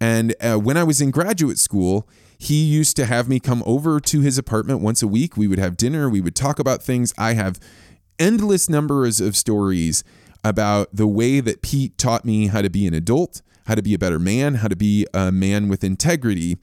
And 0.00 0.34
uh, 0.40 0.56
when 0.56 0.76
I 0.76 0.84
was 0.84 1.00
in 1.00 1.10
graduate 1.10 1.58
school, 1.58 2.08
he 2.42 2.64
used 2.64 2.96
to 2.96 3.06
have 3.06 3.28
me 3.28 3.38
come 3.38 3.62
over 3.64 4.00
to 4.00 4.20
his 4.20 4.36
apartment 4.36 4.80
once 4.80 5.00
a 5.00 5.06
week. 5.06 5.36
We 5.36 5.46
would 5.46 5.60
have 5.60 5.76
dinner, 5.76 6.10
we 6.10 6.20
would 6.20 6.34
talk 6.34 6.58
about 6.58 6.82
things. 6.82 7.14
I 7.16 7.34
have 7.34 7.60
endless 8.18 8.68
numbers 8.68 9.20
of 9.20 9.36
stories 9.36 10.02
about 10.42 10.88
the 10.92 11.06
way 11.06 11.38
that 11.38 11.62
Pete 11.62 11.96
taught 11.96 12.24
me 12.24 12.48
how 12.48 12.60
to 12.60 12.68
be 12.68 12.84
an 12.88 12.94
adult, 12.94 13.42
how 13.66 13.76
to 13.76 13.82
be 13.82 13.94
a 13.94 13.98
better 13.98 14.18
man, 14.18 14.56
how 14.56 14.66
to 14.66 14.74
be 14.74 15.06
a 15.14 15.30
man 15.30 15.68
with 15.68 15.84
integrity. 15.84 16.58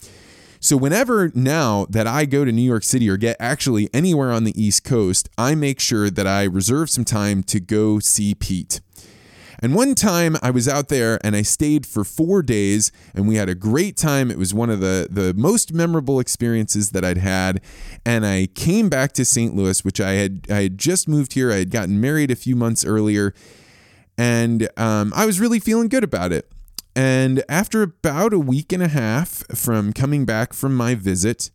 So, 0.59 0.75
whenever 0.75 1.31
now 1.33 1.85
that 1.89 2.05
I 2.05 2.25
go 2.25 2.43
to 2.43 2.51
New 2.51 2.61
York 2.61 2.83
City 2.83 3.09
or 3.09 3.15
get 3.15 3.37
actually 3.39 3.89
anywhere 3.93 4.33
on 4.33 4.43
the 4.43 4.61
East 4.61 4.83
Coast, 4.83 5.29
I 5.37 5.55
make 5.55 5.79
sure 5.79 6.09
that 6.09 6.27
I 6.27 6.43
reserve 6.43 6.89
some 6.89 7.05
time 7.05 7.41
to 7.43 7.61
go 7.61 7.99
see 7.99 8.35
Pete. 8.35 8.81
And 9.61 9.75
one 9.75 9.93
time 9.93 10.37
I 10.41 10.51
was 10.51 10.67
out 10.67 10.87
there 10.87 11.19
and 11.23 11.35
I 11.35 11.41
stayed 11.41 11.85
for 11.85 12.03
four 12.03 12.41
days 12.41 12.91
and 13.13 13.27
we 13.27 13.35
had 13.35 13.49
a 13.49 13.55
great 13.55 13.97
time. 13.97 14.31
It 14.31 14.37
was 14.37 14.53
one 14.53 14.69
of 14.69 14.79
the, 14.79 15.07
the 15.09 15.33
most 15.33 15.73
memorable 15.73 16.19
experiences 16.19 16.91
that 16.91 17.03
I'd 17.03 17.17
had. 17.17 17.61
And 18.05 18.25
I 18.25 18.47
came 18.55 18.89
back 18.89 19.11
to 19.13 19.25
St. 19.25 19.55
Louis, 19.55 19.83
which 19.83 19.99
I 19.99 20.13
had 20.13 20.45
I 20.49 20.63
had 20.63 20.77
just 20.77 21.07
moved 21.07 21.33
here. 21.33 21.51
I 21.51 21.57
had 21.57 21.71
gotten 21.71 21.99
married 21.99 22.31
a 22.31 22.35
few 22.35 22.55
months 22.55 22.85
earlier. 22.85 23.33
And 24.17 24.69
um, 24.77 25.13
I 25.15 25.25
was 25.25 25.39
really 25.39 25.59
feeling 25.59 25.87
good 25.87 26.03
about 26.03 26.31
it. 26.31 26.51
And 26.95 27.43
after 27.47 27.81
about 27.81 28.33
a 28.33 28.39
week 28.39 28.73
and 28.73 28.83
a 28.83 28.87
half 28.87 29.45
from 29.55 29.93
coming 29.93 30.25
back 30.25 30.53
from 30.53 30.75
my 30.75 30.95
visit, 30.95 31.51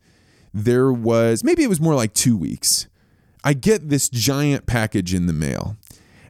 there 0.52 0.92
was 0.92 1.42
maybe 1.42 1.62
it 1.62 1.68
was 1.68 1.80
more 1.80 1.94
like 1.94 2.14
two 2.14 2.36
weeks. 2.36 2.86
I 3.42 3.52
get 3.52 3.90
this 3.90 4.08
giant 4.08 4.64
package 4.64 5.12
in 5.12 5.26
the 5.26 5.34
mail. 5.34 5.76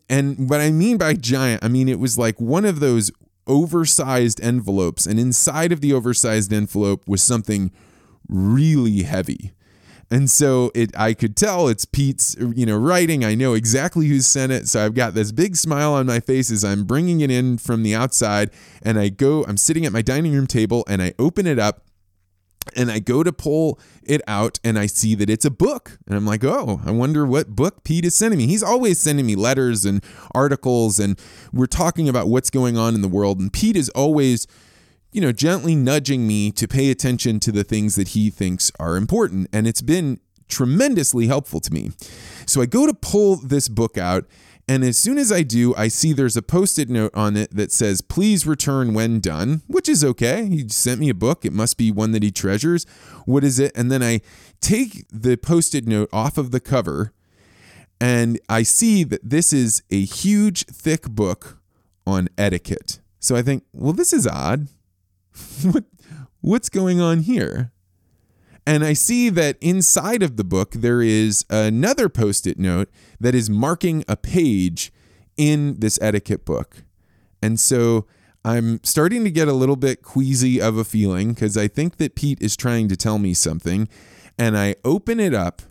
And 0.08 0.50
what 0.50 0.60
I 0.60 0.70
mean 0.70 0.98
by 0.98 1.14
giant, 1.14 1.64
I 1.64 1.68
mean 1.68 1.88
it 1.88 1.98
was 1.98 2.18
like 2.18 2.40
one 2.40 2.64
of 2.64 2.80
those 2.80 3.10
oversized 3.46 4.40
envelopes, 4.42 5.06
and 5.06 5.18
inside 5.18 5.72
of 5.72 5.80
the 5.80 5.92
oversized 5.92 6.52
envelope 6.52 7.06
was 7.06 7.22
something 7.22 7.70
really 8.28 9.02
heavy. 9.02 9.52
And 10.10 10.30
so 10.30 10.70
it 10.74 10.96
I 10.98 11.14
could 11.14 11.36
tell 11.36 11.68
it's 11.68 11.84
Pete's 11.84 12.36
you 12.38 12.66
know 12.66 12.76
writing. 12.76 13.24
I 13.24 13.34
know 13.34 13.54
exactly 13.54 14.06
who 14.06 14.20
sent 14.20 14.52
it. 14.52 14.68
So 14.68 14.84
I've 14.84 14.94
got 14.94 15.14
this 15.14 15.32
big 15.32 15.56
smile 15.56 15.94
on 15.94 16.06
my 16.06 16.20
face 16.20 16.50
as 16.50 16.64
I'm 16.64 16.84
bringing 16.84 17.20
it 17.20 17.30
in 17.30 17.58
from 17.58 17.82
the 17.82 17.94
outside 17.94 18.50
and 18.82 18.98
I 18.98 19.08
go 19.08 19.44
I'm 19.44 19.56
sitting 19.56 19.86
at 19.86 19.92
my 19.92 20.02
dining 20.02 20.32
room 20.32 20.46
table 20.46 20.84
and 20.88 21.02
I 21.02 21.14
open 21.18 21.46
it 21.46 21.58
up 21.58 21.82
and 22.76 22.90
I 22.90 22.98
go 22.98 23.22
to 23.22 23.32
pull 23.32 23.78
it 24.02 24.20
out 24.26 24.58
and 24.64 24.78
I 24.78 24.86
see 24.86 25.14
that 25.16 25.30
it's 25.30 25.44
a 25.44 25.50
book. 25.50 25.98
And 26.06 26.16
I'm 26.16 26.26
like, 26.26 26.44
oh, 26.44 26.80
I 26.84 26.90
wonder 26.90 27.26
what 27.26 27.48
book 27.54 27.84
Pete 27.84 28.04
is 28.04 28.14
sending 28.14 28.38
me. 28.38 28.46
He's 28.46 28.62
always 28.62 28.98
sending 28.98 29.26
me 29.26 29.36
letters 29.36 29.84
and 29.84 30.02
articles, 30.34 30.98
and 30.98 31.18
we're 31.52 31.66
talking 31.66 32.08
about 32.08 32.28
what's 32.28 32.50
going 32.50 32.76
on 32.76 32.94
in 32.94 33.02
the 33.02 33.08
world. 33.08 33.38
And 33.38 33.52
Pete 33.52 33.76
is 33.76 33.88
always, 33.90 34.46
you 35.12 35.20
know, 35.20 35.32
gently 35.32 35.74
nudging 35.74 36.26
me 36.26 36.50
to 36.52 36.66
pay 36.66 36.90
attention 36.90 37.40
to 37.40 37.52
the 37.52 37.64
things 37.64 37.96
that 37.96 38.08
he 38.08 38.30
thinks 38.30 38.72
are 38.78 38.96
important. 38.96 39.48
And 39.52 39.66
it's 39.66 39.82
been 39.82 40.20
tremendously 40.48 41.26
helpful 41.26 41.60
to 41.60 41.72
me. 41.72 41.90
So 42.46 42.60
I 42.60 42.66
go 42.66 42.86
to 42.86 42.94
pull 42.94 43.36
this 43.36 43.68
book 43.68 43.96
out 43.96 44.26
and 44.66 44.82
as 44.82 44.96
soon 44.96 45.18
as 45.18 45.30
I 45.30 45.42
do, 45.42 45.74
I 45.76 45.88
see 45.88 46.12
there's 46.12 46.36
a 46.36 46.42
post 46.42 46.78
it 46.78 46.88
note 46.88 47.12
on 47.14 47.36
it 47.36 47.54
that 47.54 47.70
says, 47.70 48.00
please 48.00 48.46
return 48.46 48.94
when 48.94 49.20
done, 49.20 49.62
which 49.66 49.88
is 49.88 50.02
okay. 50.02 50.46
He 50.46 50.68
sent 50.68 51.00
me 51.00 51.10
a 51.10 51.14
book. 51.14 51.44
It 51.44 51.52
must 51.52 51.76
be 51.76 51.90
one 51.90 52.12
that 52.12 52.22
he 52.22 52.30
treasures. 52.30 52.86
What 53.26 53.44
is 53.44 53.58
it? 53.58 53.72
And 53.76 53.92
then 53.92 54.02
I 54.02 54.22
take 54.60 55.04
the 55.10 55.36
post 55.36 55.74
it 55.74 55.86
note 55.86 56.08
off 56.12 56.38
of 56.38 56.50
the 56.50 56.60
cover 56.60 57.12
and 58.00 58.40
I 58.48 58.62
see 58.62 59.04
that 59.04 59.20
this 59.22 59.52
is 59.52 59.82
a 59.90 60.04
huge, 60.04 60.66
thick 60.66 61.08
book 61.08 61.58
on 62.06 62.28
etiquette. 62.36 63.00
So 63.20 63.36
I 63.36 63.42
think, 63.42 63.64
well, 63.72 63.92
this 63.92 64.12
is 64.12 64.26
odd. 64.26 64.68
what, 65.62 65.84
what's 66.40 66.68
going 66.68 67.00
on 67.00 67.20
here? 67.20 67.72
And 68.66 68.84
I 68.84 68.94
see 68.94 69.28
that 69.30 69.58
inside 69.60 70.22
of 70.22 70.36
the 70.36 70.44
book, 70.44 70.72
there 70.72 71.02
is 71.02 71.44
another 71.50 72.08
post 72.08 72.46
it 72.46 72.58
note 72.58 72.88
that 73.20 73.34
is 73.34 73.50
marking 73.50 74.04
a 74.08 74.16
page 74.16 74.92
in 75.36 75.80
this 75.80 75.98
etiquette 76.00 76.44
book. 76.44 76.84
And 77.42 77.60
so 77.60 78.06
I'm 78.44 78.82
starting 78.82 79.24
to 79.24 79.30
get 79.30 79.48
a 79.48 79.52
little 79.52 79.76
bit 79.76 80.02
queasy 80.02 80.60
of 80.60 80.78
a 80.78 80.84
feeling 80.84 81.34
because 81.34 81.56
I 81.56 81.68
think 81.68 81.96
that 81.98 82.14
Pete 82.14 82.40
is 82.40 82.56
trying 82.56 82.88
to 82.88 82.96
tell 82.96 83.18
me 83.18 83.34
something. 83.34 83.88
And 84.38 84.56
I 84.56 84.76
open 84.84 85.20
it 85.20 85.34
up 85.34 85.62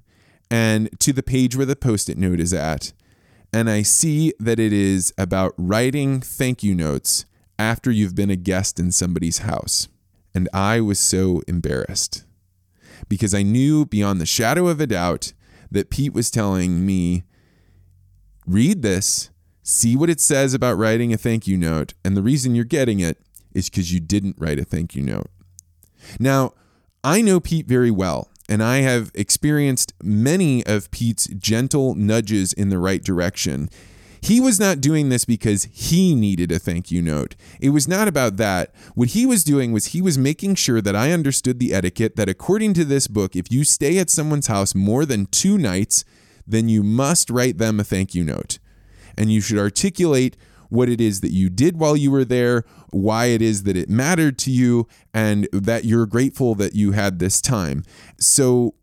and 0.51 0.89
to 0.99 1.13
the 1.13 1.23
page 1.23 1.55
where 1.55 1.65
the 1.65 1.75
post 1.75 2.09
it 2.09 2.17
note 2.17 2.39
is 2.39 2.53
at. 2.53 2.93
And 3.51 3.69
I 3.69 3.81
see 3.81 4.33
that 4.39 4.59
it 4.59 4.73
is 4.73 5.13
about 5.17 5.53
writing 5.57 6.21
thank 6.21 6.63
you 6.63 6.75
notes 6.75 7.25
after 7.57 7.89
you've 7.89 8.15
been 8.15 8.29
a 8.29 8.35
guest 8.35 8.79
in 8.79 8.91
somebody's 8.91 9.39
house. 9.39 9.87
And 10.35 10.49
I 10.53 10.79
was 10.79 10.99
so 10.99 11.41
embarrassed 11.47 12.23
because 13.09 13.33
I 13.33 13.43
knew 13.43 13.85
beyond 13.85 14.19
the 14.19 14.25
shadow 14.25 14.67
of 14.67 14.79
a 14.79 14.87
doubt 14.87 15.33
that 15.71 15.89
Pete 15.89 16.13
was 16.13 16.31
telling 16.31 16.85
me, 16.85 17.23
read 18.45 18.81
this 18.81 19.29
see 19.63 19.95
what 19.95 20.09
it 20.09 20.19
says 20.19 20.53
about 20.53 20.77
writing 20.77 21.13
a 21.13 21.17
thank 21.17 21.47
you 21.47 21.57
note. 21.57 21.93
And 22.03 22.15
the 22.15 22.21
reason 22.21 22.53
you're 22.53 22.65
getting 22.65 22.99
it 22.99 23.17
is 23.55 23.69
because 23.69 23.93
you 23.93 23.99
didn't 23.99 24.35
write 24.37 24.59
a 24.59 24.65
thank 24.65 24.93
you 24.93 25.01
note. 25.01 25.29
Now, 26.19 26.53
I 27.03 27.21
know 27.21 27.39
Pete 27.39 27.65
very 27.65 27.91
well, 27.91 28.29
and 28.49 28.61
I 28.61 28.77
have 28.77 29.09
experienced 29.13 29.93
many 30.03 30.65
of 30.65 30.91
Pete's 30.91 31.27
gentle 31.27 31.95
nudges 31.95 32.51
in 32.53 32.69
the 32.69 32.77
right 32.77 33.01
direction. 33.01 33.69
He 34.23 34.39
was 34.39 34.57
not 34.57 34.79
doing 34.79 35.09
this 35.09 35.25
because 35.25 35.65
he 35.65 36.15
needed 36.15 36.49
a 36.49 36.57
thank 36.57 36.89
you 36.89 37.01
note. 37.01 37.35
It 37.59 37.71
was 37.71 37.89
not 37.89 38.07
about 38.07 38.37
that. 38.37 38.73
What 38.95 39.09
he 39.09 39.25
was 39.25 39.43
doing 39.43 39.73
was 39.73 39.87
he 39.87 40.01
was 40.01 40.17
making 40.17 40.55
sure 40.55 40.79
that 40.79 40.95
I 40.95 41.11
understood 41.11 41.59
the 41.59 41.73
etiquette 41.73 42.15
that, 42.15 42.29
according 42.29 42.73
to 42.75 42.85
this 42.85 43.07
book, 43.07 43.35
if 43.35 43.51
you 43.51 43.65
stay 43.65 43.97
at 43.97 44.09
someone's 44.09 44.47
house 44.47 44.73
more 44.73 45.05
than 45.05 45.25
two 45.25 45.57
nights, 45.57 46.05
then 46.47 46.69
you 46.69 46.83
must 46.83 47.29
write 47.29 47.57
them 47.57 47.81
a 47.81 47.83
thank 47.83 48.15
you 48.15 48.23
note 48.23 48.59
and 49.17 49.29
you 49.29 49.41
should 49.41 49.59
articulate 49.59 50.37
what 50.69 50.87
it 50.87 51.01
is 51.01 51.19
that 51.19 51.31
you 51.31 51.49
did 51.49 51.77
while 51.77 51.97
you 51.97 52.09
were 52.09 52.25
there, 52.25 52.63
why 52.91 53.25
it 53.25 53.41
is 53.41 53.63
that 53.63 53.75
it 53.75 53.89
mattered 53.89 54.39
to 54.39 54.51
you, 54.51 54.87
and 55.13 55.49
that 55.51 55.83
you're 55.83 56.05
grateful 56.05 56.55
that 56.55 56.75
you 56.75 56.93
had 56.93 57.19
this 57.19 57.41
time. 57.41 57.83
So 58.17 58.73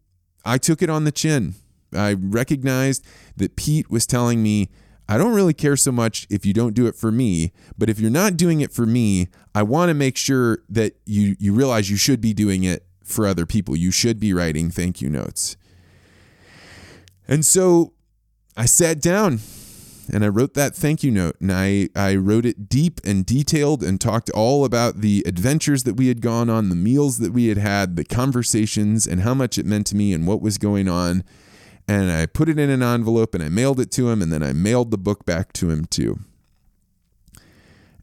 I 0.44 0.58
took 0.58 0.82
it 0.82 0.90
on 0.90 1.04
the 1.04 1.10
chin. 1.10 1.54
I 1.92 2.12
recognized 2.12 3.04
that 3.36 3.56
Pete 3.56 3.90
was 3.90 4.06
telling 4.06 4.42
me, 4.42 4.68
I 5.10 5.18
don't 5.18 5.34
really 5.34 5.54
care 5.54 5.76
so 5.76 5.90
much 5.90 6.28
if 6.30 6.46
you 6.46 6.52
don't 6.52 6.72
do 6.72 6.86
it 6.86 6.94
for 6.94 7.10
me, 7.10 7.52
but 7.76 7.90
if 7.90 7.98
you're 7.98 8.12
not 8.12 8.36
doing 8.36 8.60
it 8.60 8.72
for 8.72 8.86
me, 8.86 9.26
I 9.56 9.64
want 9.64 9.88
to 9.90 9.94
make 9.94 10.16
sure 10.16 10.60
that 10.68 10.94
you 11.04 11.34
you 11.40 11.52
realize 11.52 11.90
you 11.90 11.96
should 11.96 12.20
be 12.20 12.32
doing 12.32 12.62
it 12.62 12.86
for 13.02 13.26
other 13.26 13.44
people. 13.44 13.74
You 13.74 13.90
should 13.90 14.20
be 14.20 14.32
writing 14.32 14.70
thank 14.70 15.02
you 15.02 15.10
notes. 15.10 15.56
And 17.26 17.44
so 17.44 17.92
I 18.56 18.66
sat 18.66 19.00
down 19.00 19.40
and 20.12 20.24
I 20.24 20.28
wrote 20.28 20.54
that 20.54 20.76
thank 20.76 21.02
you 21.02 21.10
note 21.10 21.36
and 21.40 21.50
I, 21.50 21.88
I 21.96 22.14
wrote 22.14 22.46
it 22.46 22.68
deep 22.68 23.00
and 23.04 23.26
detailed 23.26 23.82
and 23.82 24.00
talked 24.00 24.30
all 24.30 24.64
about 24.64 25.00
the 25.00 25.24
adventures 25.26 25.82
that 25.84 25.94
we 25.94 26.06
had 26.06 26.20
gone 26.20 26.48
on, 26.48 26.68
the 26.68 26.76
meals 26.76 27.18
that 27.18 27.32
we 27.32 27.48
had 27.48 27.58
had, 27.58 27.96
the 27.96 28.04
conversations, 28.04 29.08
and 29.08 29.22
how 29.22 29.34
much 29.34 29.58
it 29.58 29.66
meant 29.66 29.88
to 29.88 29.96
me 29.96 30.12
and 30.12 30.28
what 30.28 30.40
was 30.40 30.56
going 30.56 30.88
on. 30.88 31.24
And 31.90 32.08
I 32.08 32.26
put 32.26 32.48
it 32.48 32.56
in 32.56 32.70
an 32.70 32.84
envelope 32.84 33.34
and 33.34 33.42
I 33.42 33.48
mailed 33.48 33.80
it 33.80 33.90
to 33.92 34.10
him, 34.10 34.22
and 34.22 34.32
then 34.32 34.44
I 34.44 34.52
mailed 34.52 34.92
the 34.92 34.96
book 34.96 35.26
back 35.26 35.52
to 35.54 35.70
him 35.70 35.86
too. 35.86 36.20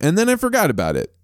And 0.02 0.18
then 0.18 0.28
I 0.28 0.36
forgot 0.36 0.70
about 0.70 0.98
it. 0.98 1.16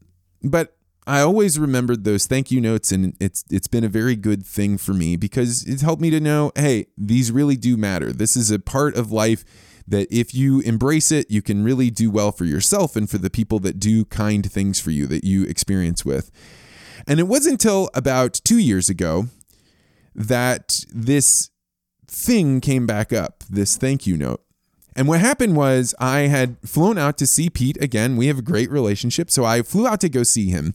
But 0.42 0.78
I 1.06 1.20
always 1.20 1.60
remembered 1.60 2.06
those 2.06 2.26
thank 2.26 2.52
you 2.52 2.62
notes, 2.62 2.94
and 2.94 3.18
it's 3.20 3.44
it's 3.50 3.68
been 3.68 3.84
a 3.84 3.90
very 3.90 4.16
good 4.16 4.46
thing 4.46 4.78
for 4.78 4.94
me 4.94 5.18
because 5.18 5.66
it's 5.66 5.82
helped 5.82 6.02
me 6.02 6.10
to 6.12 6.22
know, 6.22 6.54
hey, 6.56 6.86
these 6.98 7.34
really 7.34 7.58
do 7.58 7.76
matter. 7.76 8.14
This 8.14 8.38
is 8.38 8.50
a 8.50 8.60
part 8.60 8.96
of 8.96 9.12
life 9.12 9.44
that 9.86 10.08
if 10.10 10.34
you 10.34 10.62
embrace 10.62 11.12
it, 11.12 11.30
you 11.30 11.42
can 11.42 11.66
really 11.66 11.90
do 11.90 12.10
well 12.10 12.32
for 12.32 12.46
yourself 12.46 12.96
and 12.96 13.10
for 13.10 13.18
the 13.18 13.30
people 13.30 13.60
that 13.60 13.78
do 13.78 14.06
kind 14.06 14.50
things 14.50 14.80
for 14.80 14.92
you 14.92 15.06
that 15.08 15.26
you 15.26 15.44
experience 15.44 16.06
with. 16.06 16.32
And 17.06 17.20
it 17.20 17.28
wasn't 17.28 17.56
until 17.56 17.90
about 17.94 18.40
two 18.46 18.58
years 18.58 18.88
ago 18.88 19.26
that 20.16 20.86
this 20.94 21.50
thing 22.14 22.62
came 22.62 22.86
back 22.86 23.12
up, 23.12 23.44
this 23.50 23.76
thank 23.76 24.06
you 24.06 24.16
note. 24.16 24.42
And 24.96 25.08
what 25.08 25.20
happened 25.20 25.56
was 25.56 25.96
I 26.00 26.22
had 26.22 26.58
flown 26.64 26.98
out 26.98 27.18
to 27.18 27.28
see 27.28 27.50
Pete 27.50 27.82
again. 27.82 28.16
We 28.16 28.28
have 28.28 28.38
a 28.38 28.44
great 28.44 28.70
relationship. 28.70 29.32
So 29.32 29.44
I 29.44 29.64
flew 29.64 29.88
out 29.88 30.00
to 30.02 30.10
go 30.10 30.22
see 30.22 30.50
him. 30.50 30.74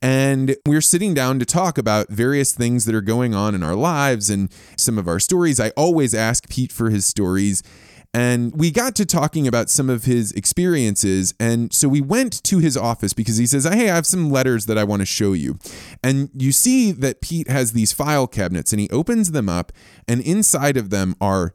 And 0.00 0.56
we 0.66 0.76
are 0.76 0.80
sitting 0.80 1.14
down 1.14 1.38
to 1.40 1.44
talk 1.44 1.76
about 1.78 2.10
various 2.10 2.52
things 2.52 2.84
that 2.84 2.94
are 2.94 3.00
going 3.00 3.34
on 3.34 3.54
in 3.54 3.62
our 3.62 3.74
lives 3.74 4.30
and 4.30 4.52
some 4.76 4.98
of 4.98 5.08
our 5.08 5.18
stories. 5.18 5.58
I 5.58 5.70
always 5.70 6.14
ask 6.14 6.48
Pete 6.48 6.70
for 6.70 6.90
his 6.90 7.06
stories. 7.06 7.62
And 8.14 8.52
we 8.54 8.70
got 8.70 8.94
to 8.96 9.04
talking 9.04 9.48
about 9.48 9.68
some 9.68 9.90
of 9.90 10.04
his 10.04 10.30
experiences. 10.32 11.34
And 11.40 11.72
so 11.72 11.88
we 11.88 12.00
went 12.00 12.42
to 12.44 12.60
his 12.60 12.76
office 12.76 13.12
because 13.12 13.38
he 13.38 13.46
says, 13.46 13.64
Hey, 13.64 13.90
I 13.90 13.94
have 13.94 14.06
some 14.06 14.30
letters 14.30 14.66
that 14.66 14.78
I 14.78 14.84
want 14.84 15.00
to 15.00 15.06
show 15.06 15.32
you. 15.32 15.58
And 16.02 16.30
you 16.32 16.52
see 16.52 16.92
that 16.92 17.20
Pete 17.20 17.48
has 17.48 17.72
these 17.72 17.92
file 17.92 18.28
cabinets 18.28 18.72
and 18.72 18.78
he 18.80 18.88
opens 18.90 19.32
them 19.32 19.48
up, 19.48 19.72
and 20.06 20.20
inside 20.20 20.76
of 20.76 20.90
them 20.90 21.16
are 21.20 21.54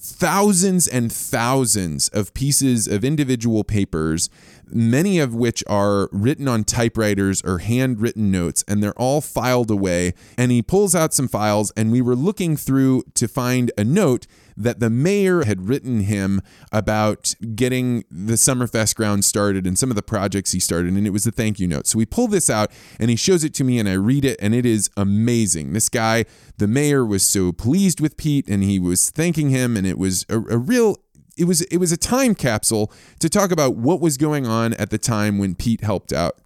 thousands 0.00 0.86
and 0.86 1.12
thousands 1.12 2.08
of 2.10 2.32
pieces 2.32 2.86
of 2.86 3.04
individual 3.04 3.64
papers, 3.64 4.30
many 4.70 5.18
of 5.18 5.34
which 5.34 5.64
are 5.66 6.08
written 6.12 6.46
on 6.46 6.62
typewriters 6.62 7.42
or 7.42 7.58
handwritten 7.58 8.30
notes, 8.30 8.64
and 8.68 8.82
they're 8.82 8.98
all 8.98 9.20
filed 9.20 9.70
away. 9.70 10.14
And 10.38 10.52
he 10.52 10.62
pulls 10.62 10.94
out 10.94 11.12
some 11.12 11.28
files, 11.28 11.72
and 11.76 11.90
we 11.90 12.00
were 12.00 12.16
looking 12.16 12.56
through 12.56 13.02
to 13.14 13.28
find 13.28 13.72
a 13.76 13.84
note 13.84 14.26
that 14.58 14.80
the 14.80 14.90
mayor 14.90 15.44
had 15.44 15.68
written 15.68 16.00
him 16.00 16.42
about 16.72 17.34
getting 17.54 18.04
the 18.10 18.34
Summerfest 18.34 18.96
ground 18.96 19.24
started 19.24 19.66
and 19.66 19.78
some 19.78 19.90
of 19.90 19.96
the 19.96 20.02
projects 20.02 20.52
he 20.52 20.60
started, 20.60 20.92
and 20.92 21.06
it 21.06 21.10
was 21.10 21.26
a 21.26 21.30
thank 21.30 21.60
you 21.60 21.68
note. 21.68 21.86
So 21.86 21.98
we 21.98 22.06
pull 22.06 22.28
this 22.28 22.50
out 22.50 22.70
and 22.98 23.08
he 23.08 23.16
shows 23.16 23.44
it 23.44 23.54
to 23.54 23.64
me, 23.64 23.78
and 23.78 23.88
I 23.88 23.94
read 23.94 24.24
it, 24.24 24.38
and 24.40 24.54
it 24.54 24.66
is 24.66 24.90
amazing. 24.96 25.72
This 25.72 25.88
guy, 25.88 26.24
the 26.58 26.66
mayor, 26.66 27.04
was 27.04 27.22
so 27.22 27.52
pleased 27.52 28.00
with 28.00 28.16
Pete, 28.16 28.48
and 28.48 28.62
he 28.62 28.78
was 28.78 29.10
thanking 29.10 29.50
him, 29.50 29.76
and 29.76 29.86
it 29.86 29.98
was 29.98 30.26
a, 30.28 30.36
a 30.36 30.58
real 30.58 30.96
it 31.36 31.44
was 31.44 31.62
it 31.62 31.78
was 31.78 31.92
a 31.92 31.96
time 31.96 32.34
capsule 32.34 32.92
to 33.20 33.28
talk 33.28 33.52
about 33.52 33.76
what 33.76 34.00
was 34.00 34.16
going 34.16 34.46
on 34.46 34.74
at 34.74 34.90
the 34.90 34.98
time 34.98 35.38
when 35.38 35.54
Pete 35.54 35.82
helped 35.82 36.12
out. 36.12 36.40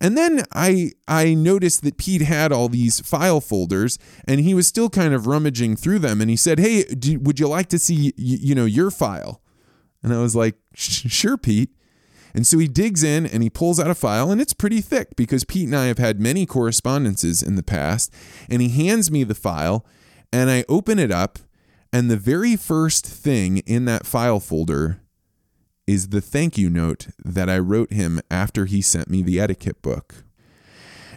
And 0.00 0.16
then 0.16 0.44
I 0.52 0.92
I 1.06 1.34
noticed 1.34 1.82
that 1.82 1.96
Pete 1.96 2.22
had 2.22 2.52
all 2.52 2.68
these 2.68 3.00
file 3.00 3.40
folders 3.40 3.98
and 4.26 4.40
he 4.40 4.54
was 4.54 4.66
still 4.66 4.90
kind 4.90 5.14
of 5.14 5.26
rummaging 5.26 5.76
through 5.76 6.00
them 6.00 6.20
and 6.20 6.30
he 6.30 6.36
said, 6.36 6.58
"Hey, 6.58 6.84
do, 6.84 7.18
would 7.20 7.40
you 7.40 7.48
like 7.48 7.68
to 7.68 7.78
see 7.78 7.94
you, 7.94 8.12
you 8.16 8.54
know 8.54 8.64
your 8.64 8.90
file?" 8.90 9.40
And 10.02 10.12
I 10.12 10.20
was 10.20 10.36
like, 10.36 10.56
"Sure, 10.74 11.36
Pete." 11.36 11.70
And 12.34 12.46
so 12.46 12.58
he 12.58 12.66
digs 12.66 13.04
in 13.04 13.26
and 13.26 13.42
he 13.42 13.48
pulls 13.48 13.78
out 13.78 13.90
a 13.90 13.94
file, 13.94 14.32
and 14.32 14.40
it's 14.40 14.52
pretty 14.52 14.80
thick 14.80 15.14
because 15.16 15.44
Pete 15.44 15.66
and 15.66 15.76
I 15.76 15.86
have 15.86 15.98
had 15.98 16.20
many 16.20 16.46
correspondences 16.46 17.42
in 17.42 17.54
the 17.54 17.62
past. 17.62 18.12
And 18.50 18.60
he 18.60 18.68
hands 18.68 19.10
me 19.10 19.22
the 19.22 19.36
file, 19.36 19.86
and 20.32 20.50
I 20.50 20.64
open 20.68 20.98
it 20.98 21.12
up, 21.12 21.38
and 21.92 22.10
the 22.10 22.16
very 22.16 22.56
first 22.56 23.06
thing 23.06 23.58
in 23.58 23.84
that 23.84 24.04
file 24.04 24.40
folder 24.40 25.00
is 25.86 26.08
the 26.08 26.20
thank 26.20 26.56
you 26.56 26.70
note 26.70 27.08
that 27.24 27.48
I 27.48 27.58
wrote 27.58 27.92
him 27.92 28.20
after 28.30 28.64
he 28.64 28.80
sent 28.80 29.10
me 29.10 29.22
the 29.22 29.40
etiquette 29.40 29.82
book. 29.82 30.24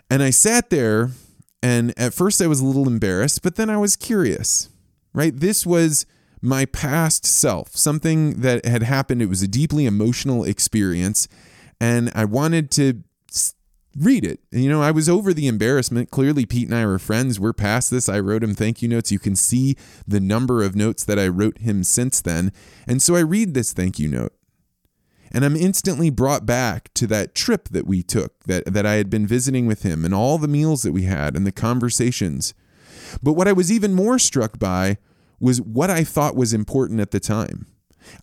And 0.10 0.24
I 0.24 0.30
sat 0.30 0.70
there, 0.70 1.12
and 1.62 1.94
at 1.98 2.14
first 2.14 2.42
I 2.42 2.48
was 2.48 2.60
a 2.60 2.66
little 2.66 2.88
embarrassed, 2.88 3.42
but 3.42 3.56
then 3.56 3.70
I 3.70 3.78
was 3.78 3.96
curious, 3.96 4.70
right? 5.14 5.38
This 5.38 5.66
was 5.66 6.06
my 6.42 6.66
past 6.66 7.26
self, 7.26 7.76
something 7.76 8.42
that 8.42 8.66
had 8.66 8.84
happened. 8.84 9.22
It 9.22 9.30
was 9.30 9.42
a 9.42 9.48
deeply 9.48 9.86
emotional 9.86 10.44
experience, 10.44 11.28
and 11.82 12.12
I 12.14 12.26
wanted 12.26 12.72
to 12.72 13.04
read 13.98 14.24
it. 14.24 14.40
You 14.52 14.70
know, 14.70 14.82
I 14.82 14.92
was 14.92 15.10
over 15.10 15.34
the 15.34 15.48
embarrassment. 15.48 16.12
Clearly, 16.12 16.46
Pete 16.46 16.68
and 16.68 16.76
I 16.76 16.86
were 16.86 17.00
friends. 17.00 17.40
We're 17.40 17.54
past 17.54 17.90
this. 17.90 18.08
I 18.08 18.20
wrote 18.20 18.44
him 18.44 18.54
thank 18.54 18.82
you 18.82 18.88
notes. 18.88 19.12
You 19.12 19.20
can 19.20 19.36
see 19.36 19.76
the 20.08 20.20
number 20.20 20.64
of 20.64 20.76
notes 20.76 21.04
that 21.04 21.18
I 21.18 21.28
wrote 21.28 21.60
him 21.60 21.84
since 21.84 22.22
then. 22.22 22.52
And 22.88 23.02
so 23.02 23.16
I 23.16 23.22
read 23.22 23.54
this 23.54 23.74
thank 23.74 23.98
you 23.98 24.08
note. 24.08 24.37
And 25.32 25.44
I'm 25.44 25.56
instantly 25.56 26.10
brought 26.10 26.46
back 26.46 26.94
to 26.96 27.08
that 27.08 27.36
trip 27.36 27.70
that 27.70 27.86
we 27.86 28.04
took, 28.04 28.44
that, 28.46 28.66
that 28.66 28.86
I 28.86 28.94
had 28.94 29.10
been 29.10 29.28
visiting 29.28 29.68
with 29.68 29.84
him, 29.84 30.06
and 30.06 30.14
all 30.14 30.38
the 30.38 30.48
meals 30.48 30.84
that 30.84 30.94
we 30.94 31.04
had 31.04 31.36
and 31.36 31.46
the 31.46 31.52
conversations. 31.52 32.54
But 33.22 33.34
what 33.34 33.48
I 33.48 33.54
was 33.54 33.72
even 33.72 33.94
more 33.94 34.20
struck 34.20 34.60
by 34.60 34.98
was 35.40 35.62
what 35.62 35.90
I 35.90 36.04
thought 36.04 36.36
was 36.36 36.54
important 36.54 37.00
at 37.00 37.12
the 37.12 37.20
time. 37.20 37.68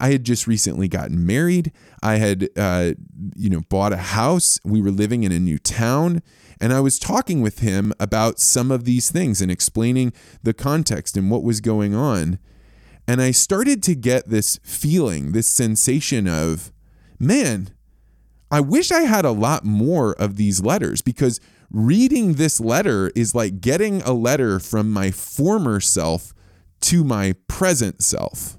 I 0.00 0.10
had 0.10 0.24
just 0.24 0.46
recently 0.46 0.88
gotten 0.88 1.26
married. 1.26 1.72
I 2.02 2.16
had, 2.16 2.48
uh, 2.56 2.92
you 3.36 3.50
know, 3.50 3.62
bought 3.68 3.92
a 3.92 3.98
house. 3.98 4.58
We 4.64 4.80
were 4.80 4.90
living 4.90 5.24
in 5.24 5.32
a 5.32 5.38
new 5.38 5.58
town. 5.58 6.22
And 6.60 6.72
I 6.72 6.80
was 6.80 6.98
talking 6.98 7.42
with 7.42 7.58
him 7.58 7.92
about 8.00 8.38
some 8.38 8.70
of 8.70 8.84
these 8.84 9.10
things 9.10 9.42
and 9.42 9.50
explaining 9.50 10.12
the 10.42 10.54
context 10.54 11.16
and 11.16 11.30
what 11.30 11.42
was 11.42 11.60
going 11.60 11.94
on. 11.94 12.38
And 13.06 13.20
I 13.20 13.32
started 13.32 13.82
to 13.82 13.94
get 13.94 14.28
this 14.28 14.58
feeling, 14.62 15.32
this 15.32 15.48
sensation 15.48 16.26
of, 16.26 16.72
man, 17.18 17.70
I 18.50 18.60
wish 18.60 18.92
I 18.92 19.00
had 19.02 19.24
a 19.24 19.32
lot 19.32 19.64
more 19.64 20.12
of 20.12 20.36
these 20.36 20.62
letters 20.62 21.02
because 21.02 21.40
reading 21.70 22.34
this 22.34 22.60
letter 22.60 23.10
is 23.16 23.34
like 23.34 23.60
getting 23.60 24.00
a 24.02 24.12
letter 24.12 24.60
from 24.60 24.92
my 24.92 25.10
former 25.10 25.80
self 25.80 26.32
to 26.82 27.02
my 27.02 27.34
present 27.48 28.02
self. 28.02 28.56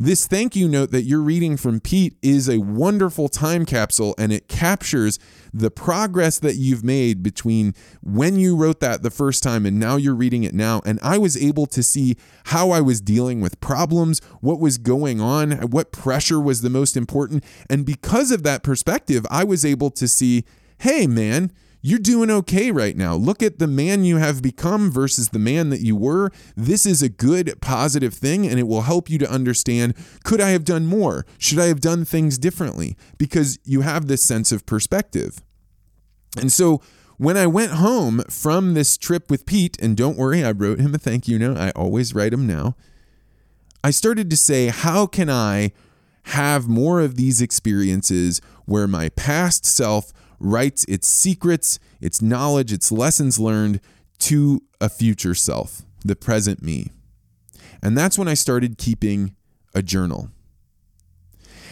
This 0.00 0.28
thank 0.28 0.54
you 0.54 0.68
note 0.68 0.92
that 0.92 1.02
you're 1.02 1.20
reading 1.20 1.56
from 1.56 1.80
Pete 1.80 2.16
is 2.22 2.48
a 2.48 2.58
wonderful 2.58 3.28
time 3.28 3.66
capsule 3.66 4.14
and 4.16 4.32
it 4.32 4.46
captures 4.46 5.18
the 5.52 5.72
progress 5.72 6.38
that 6.38 6.54
you've 6.54 6.84
made 6.84 7.20
between 7.20 7.74
when 8.00 8.36
you 8.36 8.54
wrote 8.54 8.78
that 8.78 9.02
the 9.02 9.10
first 9.10 9.42
time 9.42 9.66
and 9.66 9.80
now 9.80 9.96
you're 9.96 10.14
reading 10.14 10.44
it 10.44 10.54
now. 10.54 10.80
And 10.86 11.00
I 11.02 11.18
was 11.18 11.36
able 11.36 11.66
to 11.66 11.82
see 11.82 12.16
how 12.44 12.70
I 12.70 12.80
was 12.80 13.00
dealing 13.00 13.40
with 13.40 13.58
problems, 13.58 14.20
what 14.40 14.60
was 14.60 14.78
going 14.78 15.20
on, 15.20 15.50
what 15.70 15.90
pressure 15.90 16.38
was 16.38 16.62
the 16.62 16.70
most 16.70 16.96
important. 16.96 17.42
And 17.68 17.84
because 17.84 18.30
of 18.30 18.44
that 18.44 18.62
perspective, 18.62 19.26
I 19.32 19.42
was 19.42 19.64
able 19.64 19.90
to 19.90 20.06
see, 20.06 20.44
hey, 20.78 21.08
man, 21.08 21.50
you're 21.80 21.98
doing 21.98 22.30
okay 22.30 22.70
right 22.70 22.96
now. 22.96 23.14
Look 23.14 23.42
at 23.42 23.58
the 23.58 23.66
man 23.66 24.04
you 24.04 24.16
have 24.16 24.42
become 24.42 24.90
versus 24.90 25.28
the 25.28 25.38
man 25.38 25.70
that 25.70 25.80
you 25.80 25.94
were. 25.94 26.32
This 26.56 26.84
is 26.84 27.02
a 27.02 27.08
good, 27.08 27.60
positive 27.60 28.14
thing, 28.14 28.46
and 28.46 28.58
it 28.58 28.66
will 28.66 28.82
help 28.82 29.08
you 29.08 29.18
to 29.18 29.30
understand 29.30 29.94
could 30.24 30.40
I 30.40 30.50
have 30.50 30.64
done 30.64 30.86
more? 30.86 31.24
Should 31.38 31.58
I 31.58 31.66
have 31.66 31.80
done 31.80 32.04
things 32.04 32.38
differently? 32.38 32.96
Because 33.16 33.58
you 33.64 33.82
have 33.82 34.06
this 34.06 34.22
sense 34.22 34.50
of 34.50 34.66
perspective. 34.66 35.40
And 36.36 36.52
so, 36.52 36.82
when 37.16 37.36
I 37.36 37.48
went 37.48 37.72
home 37.72 38.22
from 38.30 38.74
this 38.74 38.96
trip 38.96 39.28
with 39.28 39.44
Pete, 39.44 39.76
and 39.82 39.96
don't 39.96 40.16
worry, 40.16 40.44
I 40.44 40.52
wrote 40.52 40.78
him 40.78 40.94
a 40.94 40.98
thank 40.98 41.26
you 41.26 41.36
note. 41.38 41.56
I 41.56 41.70
always 41.70 42.14
write 42.14 42.32
him 42.32 42.46
now. 42.46 42.76
I 43.82 43.90
started 43.90 44.30
to 44.30 44.36
say, 44.36 44.68
how 44.68 45.06
can 45.06 45.28
I 45.28 45.72
have 46.24 46.68
more 46.68 47.00
of 47.00 47.16
these 47.16 47.40
experiences 47.40 48.40
where 48.66 48.86
my 48.86 49.08
past 49.10 49.64
self 49.64 50.12
writes 50.38 50.84
its 50.84 51.08
secrets, 51.08 51.78
its 52.00 52.22
knowledge, 52.22 52.72
its 52.72 52.92
lessons 52.92 53.38
learned 53.38 53.80
to 54.20 54.62
a 54.80 54.88
future 54.88 55.34
self, 55.34 55.82
the 56.04 56.16
present 56.16 56.62
me. 56.62 56.90
And 57.82 57.96
that's 57.96 58.18
when 58.18 58.28
I 58.28 58.34
started 58.34 58.78
keeping 58.78 59.34
a 59.74 59.82
journal. 59.82 60.30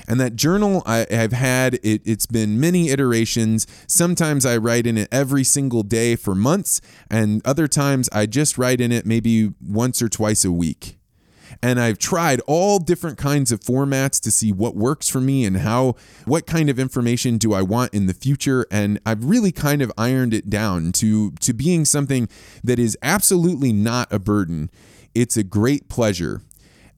And 0.08 0.20
that 0.20 0.36
journal 0.36 0.82
I, 0.86 1.06
have 1.10 1.32
had, 1.32 1.74
it, 1.82 2.00
it's 2.04 2.26
been 2.26 2.60
many 2.60 2.90
iterations. 2.90 3.66
Sometimes 3.88 4.46
I 4.46 4.56
write 4.56 4.86
in 4.86 4.96
it 4.96 5.08
every 5.10 5.42
single 5.42 5.82
day 5.82 6.14
for 6.14 6.34
months, 6.34 6.80
and 7.10 7.44
other 7.44 7.66
times 7.66 8.08
I 8.12 8.26
just 8.26 8.56
write 8.56 8.80
in 8.80 8.92
it 8.92 9.04
maybe 9.04 9.52
once 9.60 10.00
or 10.00 10.08
twice 10.08 10.44
a 10.44 10.52
week 10.52 10.96
and 11.62 11.80
I've 11.80 11.98
tried 11.98 12.40
all 12.46 12.78
different 12.78 13.18
kinds 13.18 13.52
of 13.52 13.60
formats 13.60 14.20
to 14.22 14.30
see 14.30 14.52
what 14.52 14.76
works 14.76 15.08
for 15.08 15.20
me 15.20 15.44
and 15.44 15.58
how 15.58 15.94
what 16.24 16.46
kind 16.46 16.68
of 16.68 16.78
information 16.78 17.38
do 17.38 17.52
I 17.52 17.62
want 17.62 17.94
in 17.94 18.06
the 18.06 18.14
future 18.14 18.66
and 18.70 19.00
I've 19.06 19.24
really 19.24 19.52
kind 19.52 19.82
of 19.82 19.92
ironed 19.96 20.34
it 20.34 20.50
down 20.50 20.92
to 20.92 21.30
to 21.32 21.52
being 21.52 21.84
something 21.84 22.28
that 22.62 22.78
is 22.78 22.96
absolutely 23.02 23.72
not 23.72 24.12
a 24.12 24.18
burden. 24.18 24.70
It's 25.14 25.36
a 25.36 25.44
great 25.44 25.88
pleasure. 25.88 26.42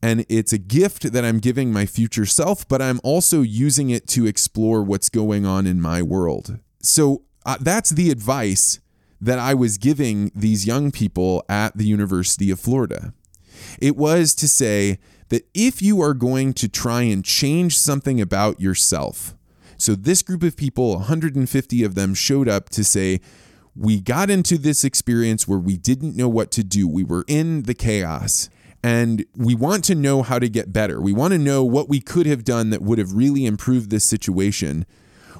And 0.01 0.25
it's 0.29 0.53
a 0.53 0.59
gift 0.59 1.13
that 1.13 1.25
I'm 1.25 1.41
giving 1.41 1.73
my 1.73 1.85
future 1.85 2.25
self, 2.25 2.69
but 2.69 2.81
I'm 2.81 3.01
also 3.03 3.43
using 3.43 3.91
it 3.91 4.07
to 4.09 4.27
explore 4.27 4.83
what's 4.83 5.09
going 5.09 5.45
on 5.45 5.67
in 5.67 5.81
my 5.81 6.03
world. 6.03 6.61
So 6.81 7.23
uh, 7.45 7.57
that's 7.61 7.91
the 7.91 8.11
advice 8.11 8.79
that 9.21 9.39
I 9.39 9.55
was 9.55 9.79
giving 9.79 10.31
these 10.35 10.67
young 10.67 10.91
people 10.91 11.45
at 11.49 11.77
the 11.77 11.85
University 11.85 12.51
of 12.51 12.61
Florida. 12.61 13.13
It 13.81 13.97
was 13.97 14.35
to 14.37 14.49
say 14.49 14.99
that 15.29 15.47
if 15.55 15.83
you 15.83 16.01
are 16.01 16.15
going 16.15 16.53
to 16.55 16.69
try 16.69 17.03
and 17.03 17.25
change 17.25 17.79
something 17.79 18.21
about 18.21 18.61
yourself, 18.61 19.35
so 19.77 19.95
this 19.95 20.23
group 20.23 20.43
of 20.43 20.57
people, 20.57 20.91
150 20.97 21.85
of 21.85 21.95
them, 21.95 22.15
showed 22.15 22.49
up 22.49 22.69
to 22.71 22.83
say, 22.83 23.21
we 23.77 24.01
got 24.01 24.29
into 24.29 24.59
this 24.59 24.83
experience 24.83 25.47
where 25.47 25.59
we 25.59 25.77
didn't 25.77 26.17
know 26.17 26.29
what 26.29 26.51
to 26.53 26.65
do. 26.65 26.89
We 26.89 27.05
were 27.05 27.25
in 27.29 27.63
the 27.63 27.75
chaos 27.75 28.51
and 28.83 29.25
we 29.37 29.55
want 29.55 29.85
to 29.85 29.95
know 29.95 30.23
how 30.23 30.41
to 30.41 30.49
get 30.49 30.73
better. 30.73 31.01
We 31.01 31.13
want 31.13 31.33
to 31.33 31.39
know 31.39 31.63
what 31.65 31.89
we 31.89 32.01
could 32.01 32.27
have 32.27 32.43
done 32.43 32.71
that 32.71 32.83
would 32.83 32.99
have 32.99 33.13
really 33.13 33.47
improved 33.47 33.91
this 33.91 34.05
situation. 34.05 34.85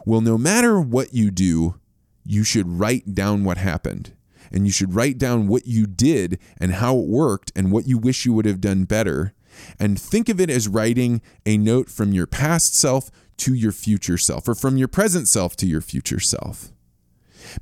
Well, 0.07 0.21
no 0.21 0.39
matter 0.39 0.81
what 0.81 1.15
you 1.15 1.33
do, 1.33 1.81
you 2.25 2.45
should 2.45 2.69
write 2.69 3.15
down 3.15 3.43
what 3.43 3.59
happened 3.59 4.13
and 4.53 4.67
you 4.67 4.73
should 4.73 4.95
write 4.95 5.19
down 5.19 5.49
what 5.49 5.67
you 5.67 5.87
did 5.87 6.39
and 6.59 6.75
how 6.75 6.97
it 6.99 7.09
worked 7.09 7.53
and 7.55 7.73
what 7.73 7.87
you 7.87 7.99
wish 7.99 8.25
you 8.25 8.33
would 8.33 8.47
have 8.47 8.61
done 8.61 8.85
better. 8.85 9.35
And 9.79 10.01
think 10.01 10.29
of 10.29 10.41
it 10.41 10.51
as 10.51 10.69
writing 10.69 11.21
a 11.45 11.59
note 11.59 11.91
from 11.91 12.13
your 12.13 12.27
past 12.27 12.75
self 12.75 13.11
to 13.39 13.55
your 13.55 13.73
future 13.73 14.19
self 14.19 14.49
or 14.49 14.55
from 14.55 14.77
your 14.77 14.89
present 14.89 15.29
self 15.29 15.57
to 15.57 15.67
your 15.67 15.81
future 15.81 16.21
self 16.21 16.73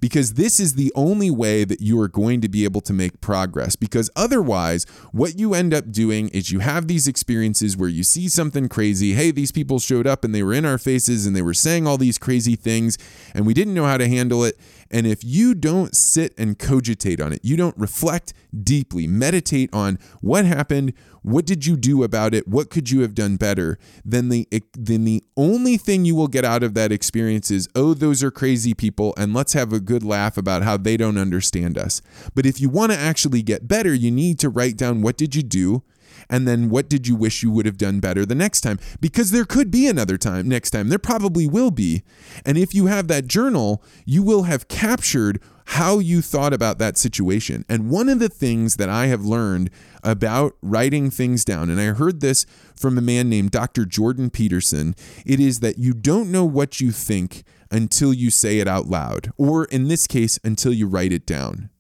because 0.01 0.35
this 0.35 0.59
is 0.61 0.75
the 0.75 0.92
only 0.94 1.31
way 1.31 1.64
that 1.64 1.81
you 1.81 2.01
are 2.01 2.09
going 2.09 2.40
to 2.40 2.49
be 2.49 2.64
able 2.64 2.81
to 2.83 2.92
make 2.92 3.20
progress. 3.20 3.77
Because 3.77 4.11
otherwise, 4.16 4.85
what 5.12 5.38
you 5.38 5.55
end 5.55 5.72
up 5.75 5.90
doing 5.90 6.29
is 6.29 6.51
you 6.51 6.61
have 6.61 6.88
these 6.88 7.09
experiences 7.09 7.77
where 7.77 7.88
you 7.88 8.05
see 8.05 8.29
something 8.29 8.68
crazy. 8.68 9.14
Hey, 9.14 9.31
these 9.31 9.53
people 9.53 9.79
showed 9.79 10.07
up 10.07 10.25
and 10.25 10.35
they 10.35 10.42
were 10.42 10.55
in 10.55 10.64
our 10.64 10.79
faces 10.79 11.27
and 11.27 11.35
they 11.35 11.42
were 11.42 11.55
saying 11.55 11.87
all 11.87 11.99
these 11.99 12.18
crazy 12.18 12.57
things, 12.57 12.99
and 13.35 13.46
we 13.46 13.55
didn't 13.55 13.75
know 13.75 13.87
how 13.87 13.96
to 13.96 14.09
handle 14.09 14.44
it. 14.44 14.59
And 14.90 15.07
if 15.07 15.25
you 15.25 15.55
don't 15.55 15.94
sit 15.94 16.35
and 16.38 16.59
cogitate 16.59 17.20
on 17.20 17.33
it, 17.33 17.40
you 17.42 17.57
don't 17.57 17.77
reflect 17.77 18.33
deeply, 18.62 19.07
meditate 19.07 19.70
on 19.72 19.99
what 20.20 20.44
happened, 20.44 20.92
what 21.22 21.44
did 21.44 21.66
you 21.66 21.77
do 21.77 22.03
about 22.03 22.35
it, 22.35 22.46
what 22.46 22.70
could 22.70 22.90
you 22.90 23.01
have 23.01 23.14
done 23.14 23.37
better, 23.37 23.79
then 24.05 24.29
the 24.29 24.46
then 24.75 25.05
the 25.05 25.25
only 25.37 25.77
thing 25.77 26.05
you 26.05 26.14
will 26.14 26.29
get 26.29 26.44
out 26.44 26.62
of 26.62 26.75
that 26.75 26.92
experience 26.92 27.51
is, 27.51 27.68
oh, 27.75 27.94
those 27.94 28.22
are 28.22 28.31
crazy 28.31 28.75
people, 28.75 29.12
and 29.16 29.35
let's 29.35 29.53
have 29.53 29.72
a 29.72 29.81
good 29.81 30.05
laugh 30.05 30.37
about 30.37 30.62
how 30.62 30.77
they 30.77 30.96
don't 30.96 31.18
understand 31.18 31.77
us. 31.77 32.01
But 32.35 32.46
if 32.46 32.61
you 32.61 32.68
want 32.68 32.92
to 32.92 32.99
actually 32.99 33.42
get 33.42 33.66
better, 33.66 33.92
you 33.92 34.11
need 34.11 34.38
to 34.40 34.49
write 34.49 34.77
down 34.77 35.03
what 35.03 35.16
did 35.16 35.35
you 35.35 35.42
do 35.42 35.83
and 36.29 36.47
then 36.47 36.69
what 36.71 36.89
did 36.89 37.07
you 37.07 37.17
wish 37.17 37.43
you 37.43 37.51
would 37.51 37.67
have 37.67 37.79
done 37.79 38.01
better 38.01 38.27
the 38.27 38.35
next 38.35 38.61
time? 38.62 38.79
Because 39.01 39.31
there 39.31 39.45
could 39.45 39.71
be 39.71 39.87
another 39.87 40.17
time 40.17 40.49
next 40.49 40.71
time. 40.71 40.89
There 40.89 40.99
probably 40.99 41.47
will 41.47 41.71
be. 41.71 42.03
And 42.45 42.57
if 42.59 42.75
you 42.75 42.87
have 42.87 43.09
that 43.09 43.27
journal 43.27 43.83
you 44.05 44.23
will 44.23 44.45
have 44.45 44.69
captured 44.69 45.41
how 45.71 45.99
you 45.99 46.23
thought 46.23 46.53
about 46.53 46.79
that 46.79 46.97
situation. 46.97 47.65
And 47.69 47.91
one 47.91 48.09
of 48.09 48.19
the 48.19 48.29
things 48.29 48.77
that 48.77 48.89
i 48.89 49.07
have 49.07 49.25
learned 49.25 49.71
about 50.03 50.57
writing 50.62 51.11
things 51.11 51.45
down 51.45 51.71
and 51.71 51.81
i 51.81 51.87
heard 51.87 52.21
this 52.21 52.47
from 52.75 52.97
a 52.97 53.01
man 53.01 53.29
named 53.29 53.51
dr 53.51 53.85
jordan 53.87 54.31
peterson 54.31 54.95
it 55.25 55.41
is 55.41 55.61
that 55.61 55.79
you 55.79 55.93
don't 55.93 56.31
know 56.31 56.45
what 56.45 56.81
you 56.81 56.93
think 56.93 57.43
until 57.71 58.12
you 58.12 58.31
say 58.31 58.59
it 58.59 58.69
out 58.69 58.87
loud 58.87 59.33
or 59.37 59.65
in 59.67 59.89
this 59.89 60.07
case 60.07 60.39
until 60.45 60.73
you 60.73 60.87
write 60.87 61.12
it 61.12 61.27
down 61.27 61.71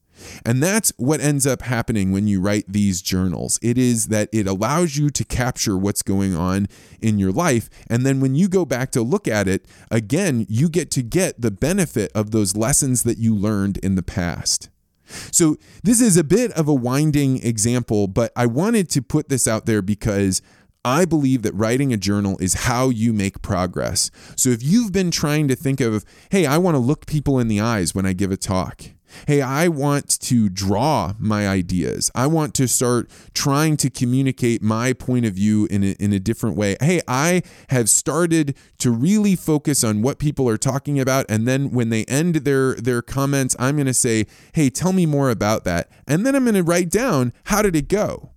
and 0.44 0.62
that's 0.62 0.92
what 0.96 1.20
ends 1.20 1.46
up 1.46 1.62
happening 1.62 2.12
when 2.12 2.26
you 2.26 2.40
write 2.40 2.64
these 2.68 3.02
journals. 3.02 3.58
It 3.62 3.78
is 3.78 4.08
that 4.08 4.28
it 4.32 4.46
allows 4.46 4.96
you 4.96 5.10
to 5.10 5.24
capture 5.24 5.76
what's 5.76 6.02
going 6.02 6.34
on 6.34 6.68
in 7.00 7.18
your 7.18 7.32
life. 7.32 7.68
And 7.88 8.04
then 8.04 8.20
when 8.20 8.34
you 8.34 8.48
go 8.48 8.64
back 8.64 8.90
to 8.92 9.02
look 9.02 9.28
at 9.28 9.48
it, 9.48 9.66
again, 9.90 10.46
you 10.48 10.68
get 10.68 10.90
to 10.92 11.02
get 11.02 11.40
the 11.40 11.50
benefit 11.50 12.10
of 12.14 12.30
those 12.30 12.56
lessons 12.56 13.02
that 13.04 13.18
you 13.18 13.34
learned 13.34 13.78
in 13.78 13.94
the 13.94 14.02
past. 14.02 14.70
So, 15.30 15.56
this 15.84 16.00
is 16.00 16.16
a 16.16 16.24
bit 16.24 16.50
of 16.52 16.66
a 16.66 16.74
winding 16.74 17.42
example, 17.42 18.08
but 18.08 18.32
I 18.34 18.46
wanted 18.46 18.90
to 18.90 19.02
put 19.02 19.28
this 19.28 19.46
out 19.46 19.66
there 19.66 19.80
because 19.80 20.42
I 20.84 21.04
believe 21.04 21.42
that 21.42 21.54
writing 21.54 21.92
a 21.92 21.96
journal 21.96 22.36
is 22.40 22.54
how 22.54 22.88
you 22.88 23.12
make 23.12 23.42
progress. 23.42 24.10
So, 24.36 24.50
if 24.50 24.62
you've 24.62 24.92
been 24.92 25.12
trying 25.12 25.46
to 25.48 25.54
think 25.54 25.80
of, 25.80 26.04
hey, 26.30 26.44
I 26.44 26.58
want 26.58 26.74
to 26.74 26.80
look 26.80 27.06
people 27.06 27.38
in 27.38 27.46
the 27.48 27.60
eyes 27.60 27.94
when 27.94 28.04
I 28.04 28.14
give 28.14 28.32
a 28.32 28.36
talk, 28.36 28.82
Hey, 29.26 29.42
I 29.42 29.68
want 29.68 30.20
to 30.20 30.48
draw 30.48 31.14
my 31.18 31.48
ideas. 31.48 32.10
I 32.14 32.26
want 32.26 32.54
to 32.54 32.68
start 32.68 33.10
trying 33.34 33.76
to 33.78 33.90
communicate 33.90 34.62
my 34.62 34.92
point 34.92 35.26
of 35.26 35.34
view 35.34 35.66
in 35.70 35.82
a, 35.82 35.90
in 35.98 36.12
a 36.12 36.20
different 36.20 36.56
way. 36.56 36.76
Hey, 36.80 37.00
I 37.08 37.42
have 37.70 37.88
started 37.88 38.56
to 38.78 38.90
really 38.90 39.36
focus 39.36 39.82
on 39.84 40.02
what 40.02 40.18
people 40.18 40.48
are 40.48 40.58
talking 40.58 41.00
about. 41.00 41.26
And 41.28 41.46
then 41.46 41.70
when 41.70 41.90
they 41.90 42.04
end 42.04 42.36
their, 42.36 42.74
their 42.74 43.02
comments, 43.02 43.56
I'm 43.58 43.76
going 43.76 43.86
to 43.86 43.94
say, 43.94 44.26
hey, 44.52 44.70
tell 44.70 44.92
me 44.92 45.06
more 45.06 45.30
about 45.30 45.64
that. 45.64 45.90
And 46.06 46.26
then 46.26 46.34
I'm 46.34 46.44
going 46.44 46.54
to 46.54 46.62
write 46.62 46.90
down, 46.90 47.32
how 47.44 47.62
did 47.62 47.76
it 47.76 47.88
go? 47.88 48.30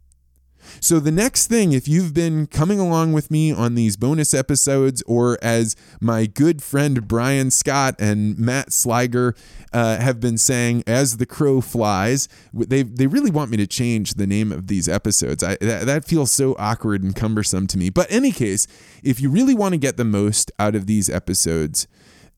So, 0.79 0.99
the 0.99 1.12
next 1.12 1.47
thing, 1.47 1.71
if 1.73 1.88
you've 1.88 2.13
been 2.13 2.47
coming 2.47 2.79
along 2.79 3.13
with 3.13 3.29
me 3.32 3.51
on 3.51 3.75
these 3.75 3.97
bonus 3.97 4.34
episodes, 4.34 5.03
or 5.08 5.38
as 5.41 5.75
my 5.99 6.25
good 6.25 6.62
friend 6.62 7.08
Brian 7.08 7.51
Scott 7.51 7.95
and 7.99 8.38
Matt 8.38 8.69
Sliger 8.69 9.38
uh, 9.73 9.97
have 9.97 10.19
been 10.19 10.38
saying, 10.38 10.84
as 10.88 11.17
the 11.17 11.25
crow 11.25 11.62
flies, 11.62 12.27
they, 12.53 12.84
they 12.84 13.08
really 13.08 13.32
want 13.32 13.51
me 13.51 13.58
to 13.58 13.67
change 13.67 14.15
the 14.15 14.27
name 14.27 14.51
of 14.51 14.67
these 14.67 14.88
episodes. 14.88 15.43
I, 15.43 15.58
that, 15.62 15.86
that 15.86 16.05
feels 16.05 16.32
so 16.32 16.55
awkward 16.58 17.03
and 17.03 17.15
cumbersome 17.15 17.67
to 17.67 17.77
me. 17.77 17.89
But, 17.89 18.08
any 18.10 18.32
case, 18.32 18.67
if 19.03 19.19
you 19.21 19.29
really 19.29 19.55
want 19.55 19.73
to 19.73 19.77
get 19.77 19.97
the 19.97 20.05
most 20.05 20.51
out 20.60 20.75
of 20.75 20.86
these 20.86 21.10
episodes, 21.10 21.88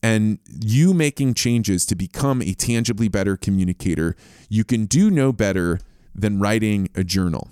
and 0.02 0.40
you 0.60 0.92
making 0.92 1.34
changes 1.34 1.86
to 1.86 1.94
become 1.94 2.42
a 2.42 2.54
tangibly 2.54 3.08
better 3.08 3.36
communicator, 3.36 4.16
you 4.48 4.64
can 4.64 4.86
do 4.86 5.10
no 5.10 5.32
better 5.32 5.78
than 6.14 6.40
writing 6.40 6.88
a 6.94 7.04
journal. 7.04 7.48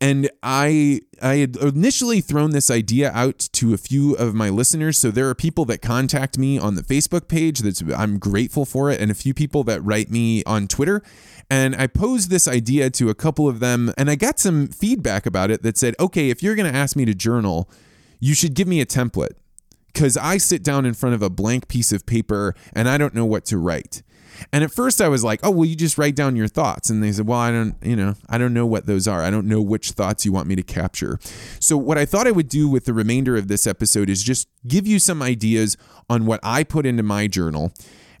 And 0.00 0.30
I 0.42 1.02
I 1.20 1.36
had 1.36 1.56
initially 1.56 2.22
thrown 2.22 2.50
this 2.50 2.70
idea 2.70 3.10
out 3.12 3.38
to 3.52 3.74
a 3.74 3.76
few 3.76 4.14
of 4.14 4.34
my 4.34 4.48
listeners. 4.48 4.98
So 4.98 5.10
there 5.10 5.28
are 5.28 5.34
people 5.34 5.66
that 5.66 5.82
contact 5.82 6.38
me 6.38 6.58
on 6.58 6.74
the 6.74 6.82
Facebook 6.82 7.28
page 7.28 7.60
that's 7.60 7.82
I'm 7.94 8.18
grateful 8.18 8.64
for 8.64 8.90
it 8.90 9.00
and 9.00 9.10
a 9.10 9.14
few 9.14 9.34
people 9.34 9.62
that 9.64 9.82
write 9.82 10.10
me 10.10 10.42
on 10.44 10.68
Twitter. 10.68 11.02
And 11.50 11.76
I 11.76 11.86
posed 11.86 12.30
this 12.30 12.48
idea 12.48 12.88
to 12.90 13.10
a 13.10 13.14
couple 13.14 13.46
of 13.46 13.60
them 13.60 13.92
and 13.98 14.08
I 14.08 14.14
got 14.14 14.38
some 14.38 14.68
feedback 14.68 15.26
about 15.26 15.50
it 15.50 15.62
that 15.62 15.76
said, 15.76 15.94
"Okay, 16.00 16.30
if 16.30 16.42
you're 16.42 16.54
going 16.54 16.72
to 16.72 16.78
ask 16.78 16.96
me 16.96 17.04
to 17.04 17.14
journal, 17.14 17.68
you 18.20 18.34
should 18.34 18.54
give 18.54 18.68
me 18.68 18.80
a 18.80 18.86
template." 18.86 19.34
Cuz 19.92 20.16
I 20.16 20.38
sit 20.38 20.62
down 20.62 20.86
in 20.86 20.94
front 20.94 21.14
of 21.14 21.20
a 21.22 21.28
blank 21.28 21.68
piece 21.68 21.92
of 21.92 22.06
paper 22.06 22.54
and 22.72 22.88
I 22.88 22.96
don't 22.96 23.14
know 23.14 23.26
what 23.26 23.44
to 23.46 23.58
write. 23.58 24.02
And 24.52 24.64
at 24.64 24.70
first 24.70 25.00
I 25.00 25.08
was 25.08 25.22
like, 25.24 25.40
oh, 25.42 25.50
well, 25.50 25.64
you 25.64 25.76
just 25.76 25.98
write 25.98 26.14
down 26.14 26.36
your 26.36 26.48
thoughts. 26.48 26.90
And 26.90 27.02
they 27.02 27.12
said, 27.12 27.26
well, 27.26 27.38
I 27.38 27.50
don't, 27.50 27.74
you 27.82 27.96
know, 27.96 28.14
I 28.28 28.38
don't 28.38 28.54
know 28.54 28.66
what 28.66 28.86
those 28.86 29.06
are. 29.06 29.22
I 29.22 29.30
don't 29.30 29.46
know 29.46 29.60
which 29.60 29.92
thoughts 29.92 30.24
you 30.24 30.32
want 30.32 30.48
me 30.48 30.56
to 30.56 30.62
capture. 30.62 31.18
So 31.58 31.76
what 31.76 31.98
I 31.98 32.04
thought 32.04 32.26
I 32.26 32.30
would 32.30 32.48
do 32.48 32.68
with 32.68 32.84
the 32.84 32.94
remainder 32.94 33.36
of 33.36 33.48
this 33.48 33.66
episode 33.66 34.08
is 34.08 34.22
just 34.22 34.48
give 34.66 34.86
you 34.86 34.98
some 34.98 35.22
ideas 35.22 35.76
on 36.08 36.26
what 36.26 36.40
I 36.42 36.64
put 36.64 36.86
into 36.86 37.02
my 37.02 37.26
journal. 37.26 37.72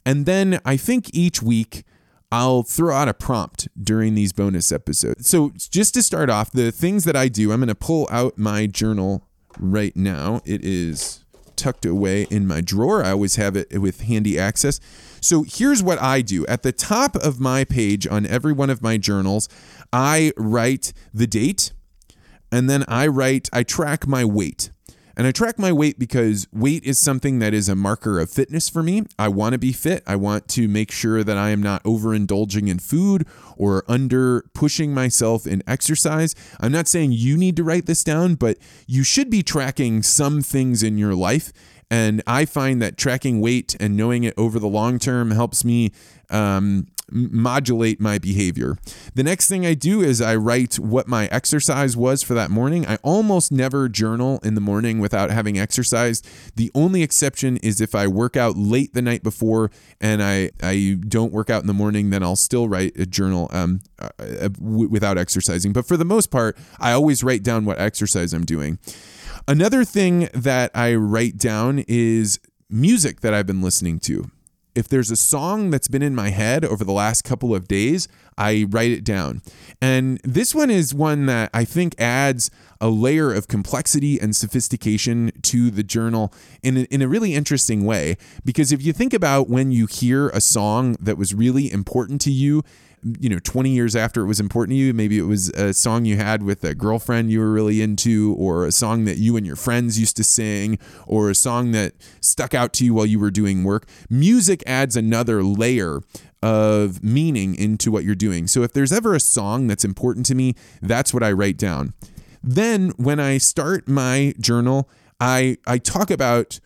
And 0.04 0.26
then 0.26 0.60
I 0.64 0.76
think 0.76 1.10
each 1.14 1.42
week, 1.42 1.84
I'll 2.32 2.62
throw 2.62 2.94
out 2.94 3.08
a 3.08 3.14
prompt 3.14 3.66
during 3.82 4.14
these 4.14 4.32
bonus 4.32 4.70
episodes. 4.70 5.28
So, 5.28 5.50
just 5.56 5.94
to 5.94 6.02
start 6.02 6.30
off, 6.30 6.52
the 6.52 6.70
things 6.70 7.04
that 7.04 7.16
I 7.16 7.26
do, 7.26 7.50
I'm 7.50 7.58
going 7.58 7.68
to 7.68 7.74
pull 7.74 8.06
out 8.08 8.38
my 8.38 8.66
journal 8.66 9.26
right 9.58 9.96
now. 9.96 10.40
It 10.44 10.64
is 10.64 11.24
tucked 11.56 11.84
away 11.84 12.22
in 12.30 12.46
my 12.46 12.60
drawer. 12.60 13.04
I 13.04 13.10
always 13.10 13.36
have 13.36 13.56
it 13.56 13.78
with 13.78 14.02
handy 14.02 14.38
access. 14.38 14.80
So 15.20 15.44
here's 15.46 15.82
what 15.82 16.00
I 16.00 16.22
do. 16.22 16.46
At 16.46 16.62
the 16.62 16.72
top 16.72 17.16
of 17.16 17.40
my 17.40 17.64
page 17.64 18.06
on 18.06 18.26
every 18.26 18.52
one 18.52 18.70
of 18.70 18.82
my 18.82 18.96
journals, 18.96 19.48
I 19.92 20.32
write 20.36 20.92
the 21.12 21.26
date 21.26 21.72
and 22.52 22.68
then 22.68 22.84
I 22.88 23.06
write, 23.06 23.48
I 23.52 23.62
track 23.62 24.06
my 24.06 24.24
weight. 24.24 24.70
And 25.16 25.26
I 25.26 25.32
track 25.32 25.58
my 25.58 25.70
weight 25.70 25.98
because 25.98 26.46
weight 26.50 26.82
is 26.84 26.98
something 26.98 27.40
that 27.40 27.52
is 27.52 27.68
a 27.68 27.74
marker 27.74 28.18
of 28.20 28.30
fitness 28.30 28.70
for 28.70 28.82
me. 28.82 29.02
I 29.18 29.28
want 29.28 29.52
to 29.52 29.58
be 29.58 29.72
fit. 29.72 30.02
I 30.06 30.16
want 30.16 30.48
to 30.48 30.66
make 30.66 30.90
sure 30.90 31.22
that 31.22 31.36
I 31.36 31.50
am 31.50 31.62
not 31.62 31.82
overindulging 31.82 32.68
in 32.68 32.78
food 32.78 33.26
or 33.56 33.84
under 33.86 34.46
pushing 34.54 34.94
myself 34.94 35.46
in 35.46 35.62
exercise. 35.66 36.34
I'm 36.58 36.72
not 36.72 36.88
saying 36.88 37.12
you 37.12 37.36
need 37.36 37.56
to 37.56 37.64
write 37.64 37.84
this 37.84 38.02
down, 38.02 38.36
but 38.36 38.56
you 38.86 39.02
should 39.02 39.28
be 39.28 39.42
tracking 39.42 40.02
some 40.02 40.40
things 40.40 40.82
in 40.82 40.96
your 40.96 41.14
life 41.14 41.52
and 41.90 42.22
I 42.26 42.44
find 42.44 42.80
that 42.80 42.96
tracking 42.96 43.40
weight 43.40 43.76
and 43.80 43.96
knowing 43.96 44.24
it 44.24 44.34
over 44.36 44.58
the 44.58 44.68
long 44.68 44.98
term 44.98 45.32
helps 45.32 45.64
me 45.64 45.92
um, 46.30 46.86
modulate 47.10 48.00
my 48.00 48.18
behavior. 48.18 48.76
The 49.14 49.22
next 49.22 49.48
thing 49.48 49.66
I 49.66 49.74
do 49.74 50.00
is 50.00 50.20
I 50.20 50.36
write 50.36 50.78
what 50.78 51.08
my 51.08 51.26
exercise 51.26 51.96
was 51.96 52.22
for 52.22 52.34
that 52.34 52.50
morning. 52.50 52.86
I 52.86 52.98
almost 53.02 53.50
never 53.50 53.88
journal 53.88 54.40
in 54.44 54.54
the 54.54 54.60
morning 54.60 55.00
without 55.00 55.30
having 55.30 55.58
exercised. 55.58 56.26
The 56.56 56.70
only 56.74 57.02
exception 57.02 57.56
is 57.58 57.80
if 57.80 57.94
I 57.94 58.06
work 58.06 58.36
out 58.36 58.56
late 58.56 58.94
the 58.94 59.02
night 59.02 59.22
before 59.22 59.70
and 60.00 60.22
I, 60.22 60.50
I 60.62 60.96
don't 61.08 61.32
work 61.32 61.50
out 61.50 61.62
in 61.62 61.66
the 61.66 61.74
morning, 61.74 62.10
then 62.10 62.22
I'll 62.22 62.36
still 62.36 62.68
write 62.68 62.96
a 62.96 63.06
journal 63.06 63.48
um, 63.50 63.80
uh, 63.98 64.08
w- 64.48 64.88
without 64.88 65.18
exercising. 65.18 65.72
But 65.72 65.86
for 65.86 65.96
the 65.96 66.04
most 66.04 66.30
part, 66.30 66.56
I 66.78 66.92
always 66.92 67.24
write 67.24 67.42
down 67.42 67.64
what 67.64 67.78
exercise 67.80 68.32
I'm 68.32 68.44
doing. 68.44 68.78
Another 69.48 69.84
thing 69.84 70.28
that 70.32 70.70
I 70.74 70.94
write 70.94 71.36
down 71.36 71.84
is 71.88 72.38
music 72.68 73.20
that 73.20 73.34
I've 73.34 73.46
been 73.46 73.62
listening 73.62 73.98
to. 74.00 74.30
If 74.74 74.86
there's 74.86 75.10
a 75.10 75.16
song 75.16 75.70
that's 75.70 75.88
been 75.88 76.02
in 76.02 76.14
my 76.14 76.30
head 76.30 76.64
over 76.64 76.84
the 76.84 76.92
last 76.92 77.22
couple 77.22 77.52
of 77.54 77.66
days, 77.66 78.06
I 78.38 78.66
write 78.70 78.92
it 78.92 79.02
down. 79.02 79.42
And 79.82 80.20
this 80.22 80.54
one 80.54 80.70
is 80.70 80.94
one 80.94 81.26
that 81.26 81.50
I 81.52 81.64
think 81.64 82.00
adds 82.00 82.50
a 82.80 82.88
layer 82.88 83.32
of 83.32 83.48
complexity 83.48 84.20
and 84.20 84.34
sophistication 84.34 85.32
to 85.42 85.70
the 85.72 85.82
journal 85.82 86.32
in 86.62 86.76
a, 86.76 86.80
in 86.82 87.02
a 87.02 87.08
really 87.08 87.34
interesting 87.34 87.84
way. 87.84 88.16
Because 88.44 88.70
if 88.70 88.82
you 88.82 88.92
think 88.92 89.12
about 89.12 89.48
when 89.48 89.72
you 89.72 89.86
hear 89.86 90.28
a 90.28 90.40
song 90.40 90.96
that 91.00 91.18
was 91.18 91.34
really 91.34 91.70
important 91.72 92.20
to 92.22 92.30
you, 92.30 92.62
you 93.18 93.28
know 93.28 93.38
20 93.38 93.70
years 93.70 93.96
after 93.96 94.22
it 94.22 94.26
was 94.26 94.40
important 94.40 94.74
to 94.74 94.76
you 94.76 94.92
maybe 94.92 95.18
it 95.18 95.22
was 95.22 95.48
a 95.50 95.72
song 95.72 96.04
you 96.04 96.16
had 96.16 96.42
with 96.42 96.62
a 96.64 96.74
girlfriend 96.74 97.30
you 97.30 97.40
were 97.40 97.52
really 97.52 97.80
into 97.80 98.34
or 98.38 98.66
a 98.66 98.72
song 98.72 99.04
that 99.04 99.18
you 99.18 99.36
and 99.36 99.46
your 99.46 99.56
friends 99.56 99.98
used 99.98 100.16
to 100.16 100.24
sing 100.24 100.78
or 101.06 101.30
a 101.30 101.34
song 101.34 101.72
that 101.72 101.94
stuck 102.20 102.54
out 102.54 102.72
to 102.72 102.84
you 102.84 102.94
while 102.94 103.06
you 103.06 103.18
were 103.18 103.30
doing 103.30 103.64
work. 103.64 103.88
Music 104.08 104.62
adds 104.66 104.96
another 104.96 105.42
layer 105.42 106.00
of 106.42 107.02
meaning 107.02 107.54
into 107.54 107.90
what 107.90 108.04
you're 108.04 108.14
doing. 108.14 108.46
So 108.46 108.62
if 108.62 108.72
there's 108.72 108.92
ever 108.92 109.14
a 109.14 109.20
song 109.20 109.66
that's 109.66 109.84
important 109.84 110.26
to 110.26 110.34
me 110.34 110.54
that's 110.82 111.14
what 111.14 111.22
I 111.22 111.32
write 111.32 111.56
down. 111.56 111.94
Then 112.42 112.90
when 112.96 113.20
I 113.20 113.38
start 113.38 113.88
my 113.88 114.34
journal 114.38 114.88
I 115.20 115.58
I 115.66 115.78
talk 115.78 116.10
about 116.10 116.60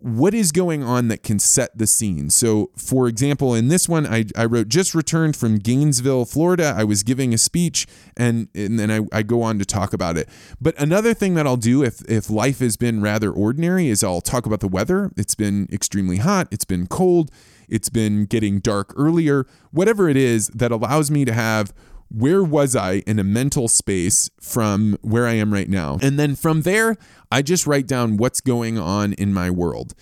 what 0.00 0.34
is 0.34 0.52
going 0.52 0.82
on 0.82 1.08
that 1.08 1.22
can 1.22 1.38
set 1.38 1.76
the 1.76 1.86
scene. 1.86 2.30
So, 2.30 2.70
for 2.76 3.08
example, 3.08 3.54
in 3.54 3.68
this 3.68 3.88
one, 3.88 4.06
I, 4.06 4.24
I 4.36 4.44
wrote 4.44 4.68
just 4.68 4.94
returned 4.94 5.36
from 5.36 5.58
Gainesville, 5.58 6.24
Florida. 6.24 6.74
I 6.76 6.84
was 6.84 7.02
giving 7.02 7.34
a 7.34 7.38
speech 7.38 7.86
and, 8.16 8.48
and 8.54 8.78
then 8.78 8.90
I, 8.90 9.00
I 9.12 9.22
go 9.22 9.42
on 9.42 9.58
to 9.58 9.64
talk 9.64 9.92
about 9.92 10.16
it. 10.16 10.28
But 10.60 10.78
another 10.80 11.14
thing 11.14 11.34
that 11.34 11.46
I'll 11.46 11.56
do 11.56 11.82
if, 11.82 12.00
if 12.08 12.30
life 12.30 12.60
has 12.60 12.76
been 12.76 13.00
rather 13.00 13.30
ordinary 13.30 13.88
is 13.88 14.04
I'll 14.04 14.20
talk 14.20 14.46
about 14.46 14.60
the 14.60 14.68
weather. 14.68 15.10
It's 15.16 15.34
been 15.34 15.68
extremely 15.72 16.18
hot, 16.18 16.48
it's 16.50 16.64
been 16.64 16.86
cold, 16.86 17.30
it's 17.68 17.88
been 17.88 18.24
getting 18.24 18.60
dark 18.60 18.92
earlier, 18.96 19.46
whatever 19.70 20.08
it 20.08 20.16
is 20.16 20.48
that 20.48 20.72
allows 20.72 21.10
me 21.10 21.24
to 21.24 21.32
have 21.32 21.72
where 22.10 22.42
was 22.42 22.74
I 22.74 23.02
in 23.06 23.18
a 23.18 23.24
mental 23.24 23.68
space 23.68 24.30
from 24.40 24.96
where 25.02 25.26
I 25.26 25.34
am 25.34 25.52
right 25.52 25.68
now? 25.68 25.98
And 26.00 26.18
then 26.18 26.36
from 26.36 26.62
there, 26.62 26.96
I 27.30 27.42
just 27.42 27.66
write 27.66 27.86
down 27.86 28.16
what's 28.16 28.40
going 28.40 28.78
on 28.78 29.12
in 29.14 29.34
my 29.34 29.50
world. 29.50 29.94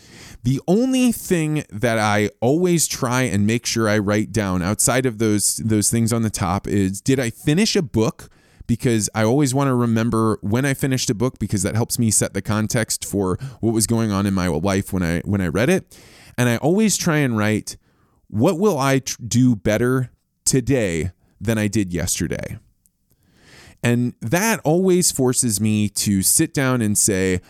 The 0.45 0.61
only 0.69 1.11
thing 1.11 1.64
that 1.71 1.99
I 1.99 2.31
always 2.40 2.87
try 2.87 3.23
and 3.23 3.47
make 3.47 3.66
sure 3.66 3.88
I 3.88 3.99
write 3.99 4.31
down 4.31 4.62
outside 4.62 5.05
of 5.05 5.19
those 5.19 5.57
those 5.57 5.90
things 5.90 6.12
on 6.12 6.23
the 6.23 6.31
top 6.31 6.69
is 6.69 7.01
did 7.01 7.19
I 7.19 7.31
finish 7.31 7.75
a 7.75 7.83
book? 7.83 8.29
Because 8.69 9.09
I 9.14 9.23
always 9.23 9.55
want 9.55 9.69
to 9.69 9.75
remember 9.75 10.38
when 10.42 10.64
I 10.64 10.75
finished 10.75 11.09
a 11.09 11.14
book 11.14 11.38
because 11.38 11.62
that 11.62 11.77
helps 11.77 11.99
me 11.99 12.11
set 12.11 12.35
the 12.35 12.42
context 12.42 13.05
for 13.05 13.38
what 13.61 13.73
was 13.73 13.87
going 13.87 14.11
on 14.11 14.27
in 14.27 14.35
my 14.35 14.49
life 14.49 14.92
when 14.92 15.03
I 15.03 15.21
when 15.21 15.40
I 15.40 15.49
read 15.49 15.71
it. 15.71 15.99
And 16.38 16.49
I 16.49 16.57
always 16.59 16.97
try 16.97 17.19
and 17.19 17.37
write 17.37 17.77
what 18.29 18.59
will 18.59 18.79
I 18.79 19.01
tr- 19.01 19.23
do 19.27 19.57
better 19.57 20.11
today 20.45 21.11
than 21.40 21.59
I 21.59 21.68
did 21.68 21.92
yesterday. 21.92 22.59
And 23.83 24.14
that 24.20 24.61
always 24.64 25.12
forces 25.12 25.61
me 25.61 25.88
to 25.90 26.22
sit 26.22 26.53
down 26.53 26.83
and 26.83 26.96
say, 26.96 27.40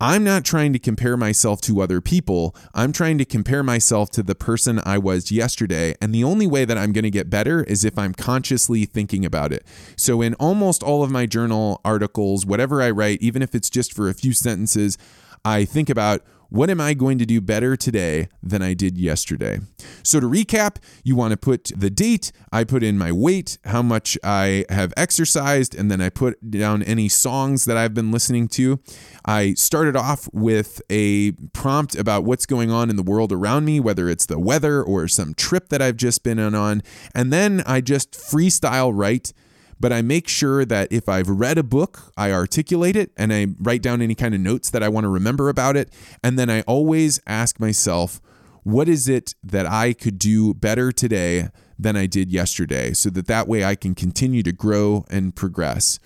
I'm 0.00 0.22
not 0.22 0.44
trying 0.44 0.72
to 0.74 0.78
compare 0.78 1.16
myself 1.16 1.60
to 1.62 1.80
other 1.80 2.00
people. 2.00 2.54
I'm 2.72 2.92
trying 2.92 3.18
to 3.18 3.24
compare 3.24 3.64
myself 3.64 4.10
to 4.10 4.22
the 4.22 4.36
person 4.36 4.80
I 4.84 4.96
was 4.96 5.32
yesterday. 5.32 5.94
And 6.00 6.14
the 6.14 6.22
only 6.22 6.46
way 6.46 6.64
that 6.64 6.78
I'm 6.78 6.92
going 6.92 7.04
to 7.04 7.10
get 7.10 7.28
better 7.28 7.64
is 7.64 7.84
if 7.84 7.98
I'm 7.98 8.14
consciously 8.14 8.84
thinking 8.84 9.24
about 9.24 9.52
it. 9.52 9.66
So, 9.96 10.22
in 10.22 10.34
almost 10.34 10.84
all 10.84 11.02
of 11.02 11.10
my 11.10 11.26
journal 11.26 11.80
articles, 11.84 12.46
whatever 12.46 12.80
I 12.80 12.90
write, 12.90 13.20
even 13.22 13.42
if 13.42 13.56
it's 13.56 13.70
just 13.70 13.92
for 13.92 14.08
a 14.08 14.14
few 14.14 14.32
sentences, 14.32 14.98
I 15.44 15.64
think 15.64 15.90
about 15.90 16.22
what 16.48 16.70
am 16.70 16.80
I 16.80 16.94
going 16.94 17.18
to 17.18 17.26
do 17.26 17.40
better 17.40 17.76
today 17.76 18.28
than 18.42 18.62
I 18.62 18.74
did 18.74 18.96
yesterday? 18.96 19.60
So, 20.02 20.20
to 20.20 20.26
recap, 20.26 20.76
you 21.04 21.14
want 21.14 21.32
to 21.32 21.36
put 21.36 21.70
the 21.76 21.90
date, 21.90 22.32
I 22.50 22.64
put 22.64 22.82
in 22.82 22.96
my 22.96 23.12
weight, 23.12 23.58
how 23.64 23.82
much 23.82 24.16
I 24.24 24.64
have 24.70 24.94
exercised, 24.96 25.74
and 25.74 25.90
then 25.90 26.00
I 26.00 26.08
put 26.08 26.50
down 26.50 26.82
any 26.82 27.08
songs 27.08 27.66
that 27.66 27.76
I've 27.76 27.94
been 27.94 28.10
listening 28.10 28.48
to. 28.48 28.80
I 29.24 29.54
started 29.54 29.96
off 29.96 30.28
with 30.32 30.80
a 30.88 31.32
prompt 31.52 31.94
about 31.94 32.24
what's 32.24 32.46
going 32.46 32.70
on 32.70 32.88
in 32.88 32.96
the 32.96 33.02
world 33.02 33.32
around 33.32 33.66
me, 33.66 33.80
whether 33.80 34.08
it's 34.08 34.26
the 34.26 34.38
weather 34.38 34.82
or 34.82 35.06
some 35.08 35.34
trip 35.34 35.68
that 35.68 35.82
I've 35.82 35.96
just 35.96 36.22
been 36.22 36.38
on. 36.38 36.82
And 37.14 37.32
then 37.32 37.62
I 37.66 37.80
just 37.80 38.12
freestyle 38.12 38.92
write 38.94 39.32
but 39.80 39.92
I 39.92 40.02
make 40.02 40.28
sure 40.28 40.64
that 40.64 40.92
if 40.92 41.08
I've 41.08 41.28
read 41.28 41.58
a 41.58 41.62
book, 41.62 42.12
I 42.16 42.32
articulate 42.32 42.96
it 42.96 43.12
and 43.16 43.32
I 43.32 43.46
write 43.60 43.82
down 43.82 44.02
any 44.02 44.14
kind 44.14 44.34
of 44.34 44.40
notes 44.40 44.70
that 44.70 44.82
I 44.82 44.88
want 44.88 45.04
to 45.04 45.08
remember 45.08 45.48
about 45.48 45.76
it. 45.76 45.92
And 46.22 46.38
then 46.38 46.50
I 46.50 46.62
always 46.62 47.20
ask 47.26 47.60
myself, 47.60 48.20
what 48.64 48.88
is 48.88 49.08
it 49.08 49.34
that 49.42 49.66
I 49.66 49.92
could 49.92 50.18
do 50.18 50.52
better 50.52 50.92
today 50.92 51.48
than 51.78 51.96
I 51.96 52.06
did 52.06 52.30
yesterday 52.30 52.92
so 52.92 53.08
that 53.10 53.26
that 53.26 53.46
way 53.46 53.64
I 53.64 53.76
can 53.76 53.94
continue 53.94 54.42
to 54.42 54.52
grow 54.52 55.04
and 55.10 55.34
progress. 55.34 55.98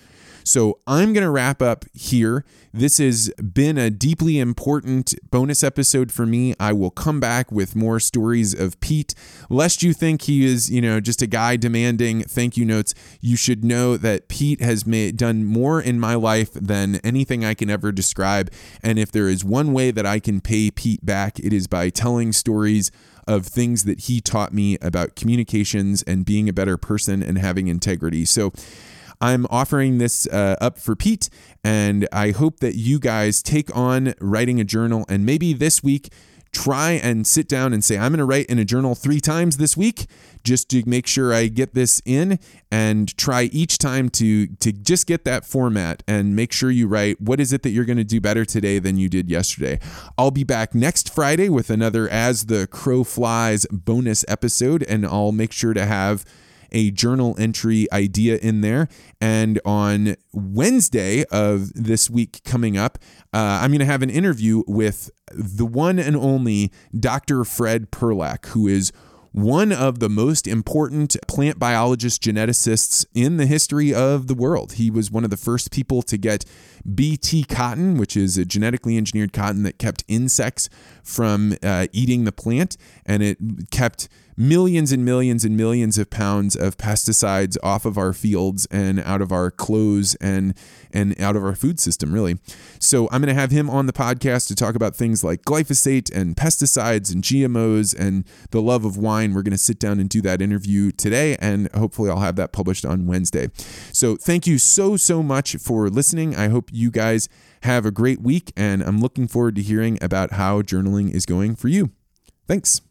So 0.43 0.79
I'm 0.85 1.13
going 1.13 1.23
to 1.23 1.29
wrap 1.29 1.61
up 1.61 1.85
here. 1.93 2.43
This 2.73 2.97
has 2.97 3.29
been 3.35 3.77
a 3.77 3.89
deeply 3.89 4.39
important 4.39 5.13
bonus 5.29 5.63
episode 5.63 6.11
for 6.11 6.25
me. 6.25 6.55
I 6.59 6.73
will 6.73 6.89
come 6.89 7.19
back 7.19 7.51
with 7.51 7.75
more 7.75 7.99
stories 7.99 8.53
of 8.53 8.79
Pete. 8.79 9.13
Lest 9.49 9.83
you 9.83 9.93
think 9.93 10.23
he 10.23 10.45
is, 10.45 10.71
you 10.71 10.81
know, 10.81 10.99
just 10.99 11.21
a 11.21 11.27
guy 11.27 11.55
demanding 11.55 12.23
thank 12.23 12.57
you 12.57 12.65
notes, 12.65 12.93
you 13.21 13.37
should 13.37 13.63
know 13.63 13.95
that 13.97 14.27
Pete 14.27 14.61
has 14.61 14.85
made 14.87 15.17
done 15.17 15.45
more 15.45 15.79
in 15.79 15.99
my 15.99 16.15
life 16.15 16.53
than 16.53 16.95
anything 16.97 17.45
I 17.45 17.53
can 17.53 17.69
ever 17.69 17.91
describe. 17.91 18.51
And 18.81 18.97
if 18.97 19.11
there 19.11 19.29
is 19.29 19.45
one 19.45 19.71
way 19.71 19.91
that 19.91 20.05
I 20.05 20.19
can 20.19 20.41
pay 20.41 20.71
Pete 20.71 21.05
back, 21.05 21.39
it 21.39 21.53
is 21.53 21.67
by 21.67 21.89
telling 21.89 22.31
stories 22.31 22.91
of 23.27 23.45
things 23.45 23.85
that 23.85 24.01
he 24.01 24.19
taught 24.19 24.53
me 24.53 24.77
about 24.81 25.15
communications 25.15 26.03
and 26.03 26.25
being 26.25 26.49
a 26.49 26.53
better 26.53 26.75
person 26.75 27.23
and 27.23 27.37
having 27.37 27.67
integrity. 27.67 28.25
So 28.25 28.51
I'm 29.21 29.45
offering 29.49 29.97
this 29.97 30.27
uh, 30.27 30.55
up 30.59 30.77
for 30.77 30.95
Pete, 30.95 31.29
and 31.63 32.07
I 32.11 32.31
hope 32.31 32.59
that 32.59 32.75
you 32.75 32.99
guys 32.99 33.41
take 33.41 33.75
on 33.75 34.13
writing 34.19 34.59
a 34.59 34.63
journal 34.63 35.05
and 35.09 35.25
maybe 35.25 35.53
this 35.53 35.83
week 35.83 36.09
try 36.53 36.91
and 36.91 37.25
sit 37.25 37.49
down 37.49 37.73
and 37.73 37.83
say, 37.83 37.97
I'm 37.97 38.11
going 38.11 38.19
to 38.19 38.25
write 38.25 38.45
in 38.45 38.59
a 38.59 38.65
journal 38.65 38.95
three 38.95 39.19
times 39.19 39.57
this 39.57 39.75
week 39.75 40.05
just 40.43 40.69
to 40.69 40.83
make 40.85 41.07
sure 41.07 41.33
I 41.33 41.47
get 41.47 41.73
this 41.73 42.01
in 42.05 42.39
and 42.71 43.15
try 43.17 43.43
each 43.43 43.79
time 43.79 44.09
to 44.09 44.47
to 44.47 44.71
just 44.71 45.07
get 45.07 45.25
that 45.25 45.45
format 45.45 46.03
and 46.07 46.35
make 46.35 46.51
sure 46.53 46.69
you 46.69 46.87
write 46.87 47.19
what 47.19 47.39
is 47.39 47.51
it 47.51 47.63
that 47.63 47.71
you're 47.71 47.85
going 47.85 47.97
to 47.97 48.03
do 48.03 48.21
better 48.21 48.45
today 48.45 48.79
than 48.79 48.97
you 48.97 49.09
did 49.09 49.29
yesterday. 49.29 49.79
I'll 50.17 50.31
be 50.31 50.43
back 50.43 50.75
next 50.75 51.13
Friday 51.13 51.49
with 51.49 51.69
another 51.69 52.07
As 52.07 52.45
the 52.45 52.67
Crow 52.67 53.03
Flies 53.03 53.65
bonus 53.71 54.23
episode 54.27 54.83
and 54.83 55.05
I'll 55.05 55.31
make 55.31 55.51
sure 55.51 55.73
to 55.73 55.85
have 55.85 56.23
a 56.73 56.91
journal 56.91 57.35
entry 57.37 57.87
idea 57.91 58.37
in 58.37 58.61
there. 58.61 58.87
And 59.21 59.59
on 59.63 60.15
Wednesday 60.33 61.23
of 61.25 61.71
this 61.73 62.09
week 62.09 62.41
coming 62.43 62.77
up, 62.77 62.97
uh, 63.33 63.59
I'm 63.61 63.71
going 63.71 63.79
to 63.79 63.85
have 63.85 64.01
an 64.01 64.09
interview 64.09 64.63
with 64.67 65.11
the 65.31 65.65
one 65.65 65.99
and 65.99 66.15
only 66.15 66.71
Dr. 66.97 67.43
Fred 67.45 67.91
Perlak, 67.91 68.47
who 68.47 68.67
is 68.67 68.91
one 69.33 69.71
of 69.71 69.97
the 69.97 70.09
most 70.09 70.45
important 70.45 71.17
plant 71.27 71.57
biologist 71.57 72.21
geneticists 72.21 73.03
in 73.15 73.37
the 73.37 73.47
history 73.47 73.91
of 73.91 74.27
the 74.27 74.35
world. 74.35 74.73
He 74.73 74.91
was 74.91 75.09
one 75.09 75.23
of 75.23 75.31
the 75.31 75.37
first 75.37 75.71
people 75.71 76.03
to 76.03 76.17
get 76.17 76.45
BT 76.93 77.43
cotton, 77.43 77.97
which 77.97 78.15
is 78.15 78.37
a 78.37 78.45
genetically 78.45 78.95
engineered 78.95 79.33
cotton 79.33 79.63
that 79.63 79.79
kept 79.79 80.03
insects 80.07 80.69
from 81.03 81.57
uh, 81.61 81.87
eating 81.91 82.23
the 82.23 82.31
plant, 82.31 82.77
and 83.05 83.21
it 83.21 83.37
kept 83.71 84.09
millions 84.37 84.91
and 84.91 85.05
millions 85.05 85.45
and 85.45 85.55
millions 85.55 85.97
of 85.97 86.09
pounds 86.09 86.55
of 86.55 86.77
pesticides 86.77 87.57
off 87.61 87.85
of 87.85 87.97
our 87.97 88.13
fields 88.13 88.67
and 88.71 88.99
out 89.01 89.21
of 89.21 89.31
our 89.31 89.51
clothes 89.51 90.15
and 90.15 90.55
and 90.91 91.19
out 91.19 91.35
of 91.35 91.43
our 91.43 91.55
food 91.55 91.79
system 91.79 92.13
really. 92.13 92.37
So 92.79 93.07
I'm 93.11 93.21
going 93.21 93.33
to 93.33 93.39
have 93.39 93.51
him 93.51 93.69
on 93.69 93.85
the 93.85 93.93
podcast 93.93 94.47
to 94.47 94.55
talk 94.55 94.75
about 94.75 94.95
things 94.95 95.23
like 95.23 95.43
glyphosate 95.43 96.13
and 96.15 96.35
pesticides 96.35 97.13
and 97.13 97.23
GMOs 97.23 97.97
and 97.97 98.25
the 98.51 98.61
love 98.61 98.85
of 98.85 98.97
wine. 98.97 99.33
We're 99.33 99.43
going 99.43 99.51
to 99.51 99.57
sit 99.57 99.79
down 99.79 99.99
and 99.99 100.09
do 100.09 100.21
that 100.21 100.41
interview 100.41 100.91
today 100.91 101.35
and 101.39 101.71
hopefully 101.73 102.09
I'll 102.09 102.19
have 102.19 102.35
that 102.37 102.51
published 102.51 102.85
on 102.85 103.05
Wednesday. 103.05 103.49
So 103.91 104.15
thank 104.15 104.47
you 104.47 104.57
so 104.57 104.97
so 104.97 105.21
much 105.23 105.55
for 105.57 105.89
listening. 105.89 106.35
I 106.35 106.47
hope 106.47 106.69
you 106.71 106.91
guys 106.91 107.29
have 107.63 107.85
a 107.85 107.91
great 107.91 108.21
week, 108.21 108.51
and 108.57 108.81
I'm 108.83 108.99
looking 108.99 109.25
forward 109.27 109.55
to 109.55 109.61
hearing 109.61 109.97
about 110.01 110.33
how 110.33 110.61
journaling 110.61 111.09
is 111.11 111.25
going 111.25 111.55
for 111.55 111.69
you. 111.69 111.91
Thanks. 112.45 112.81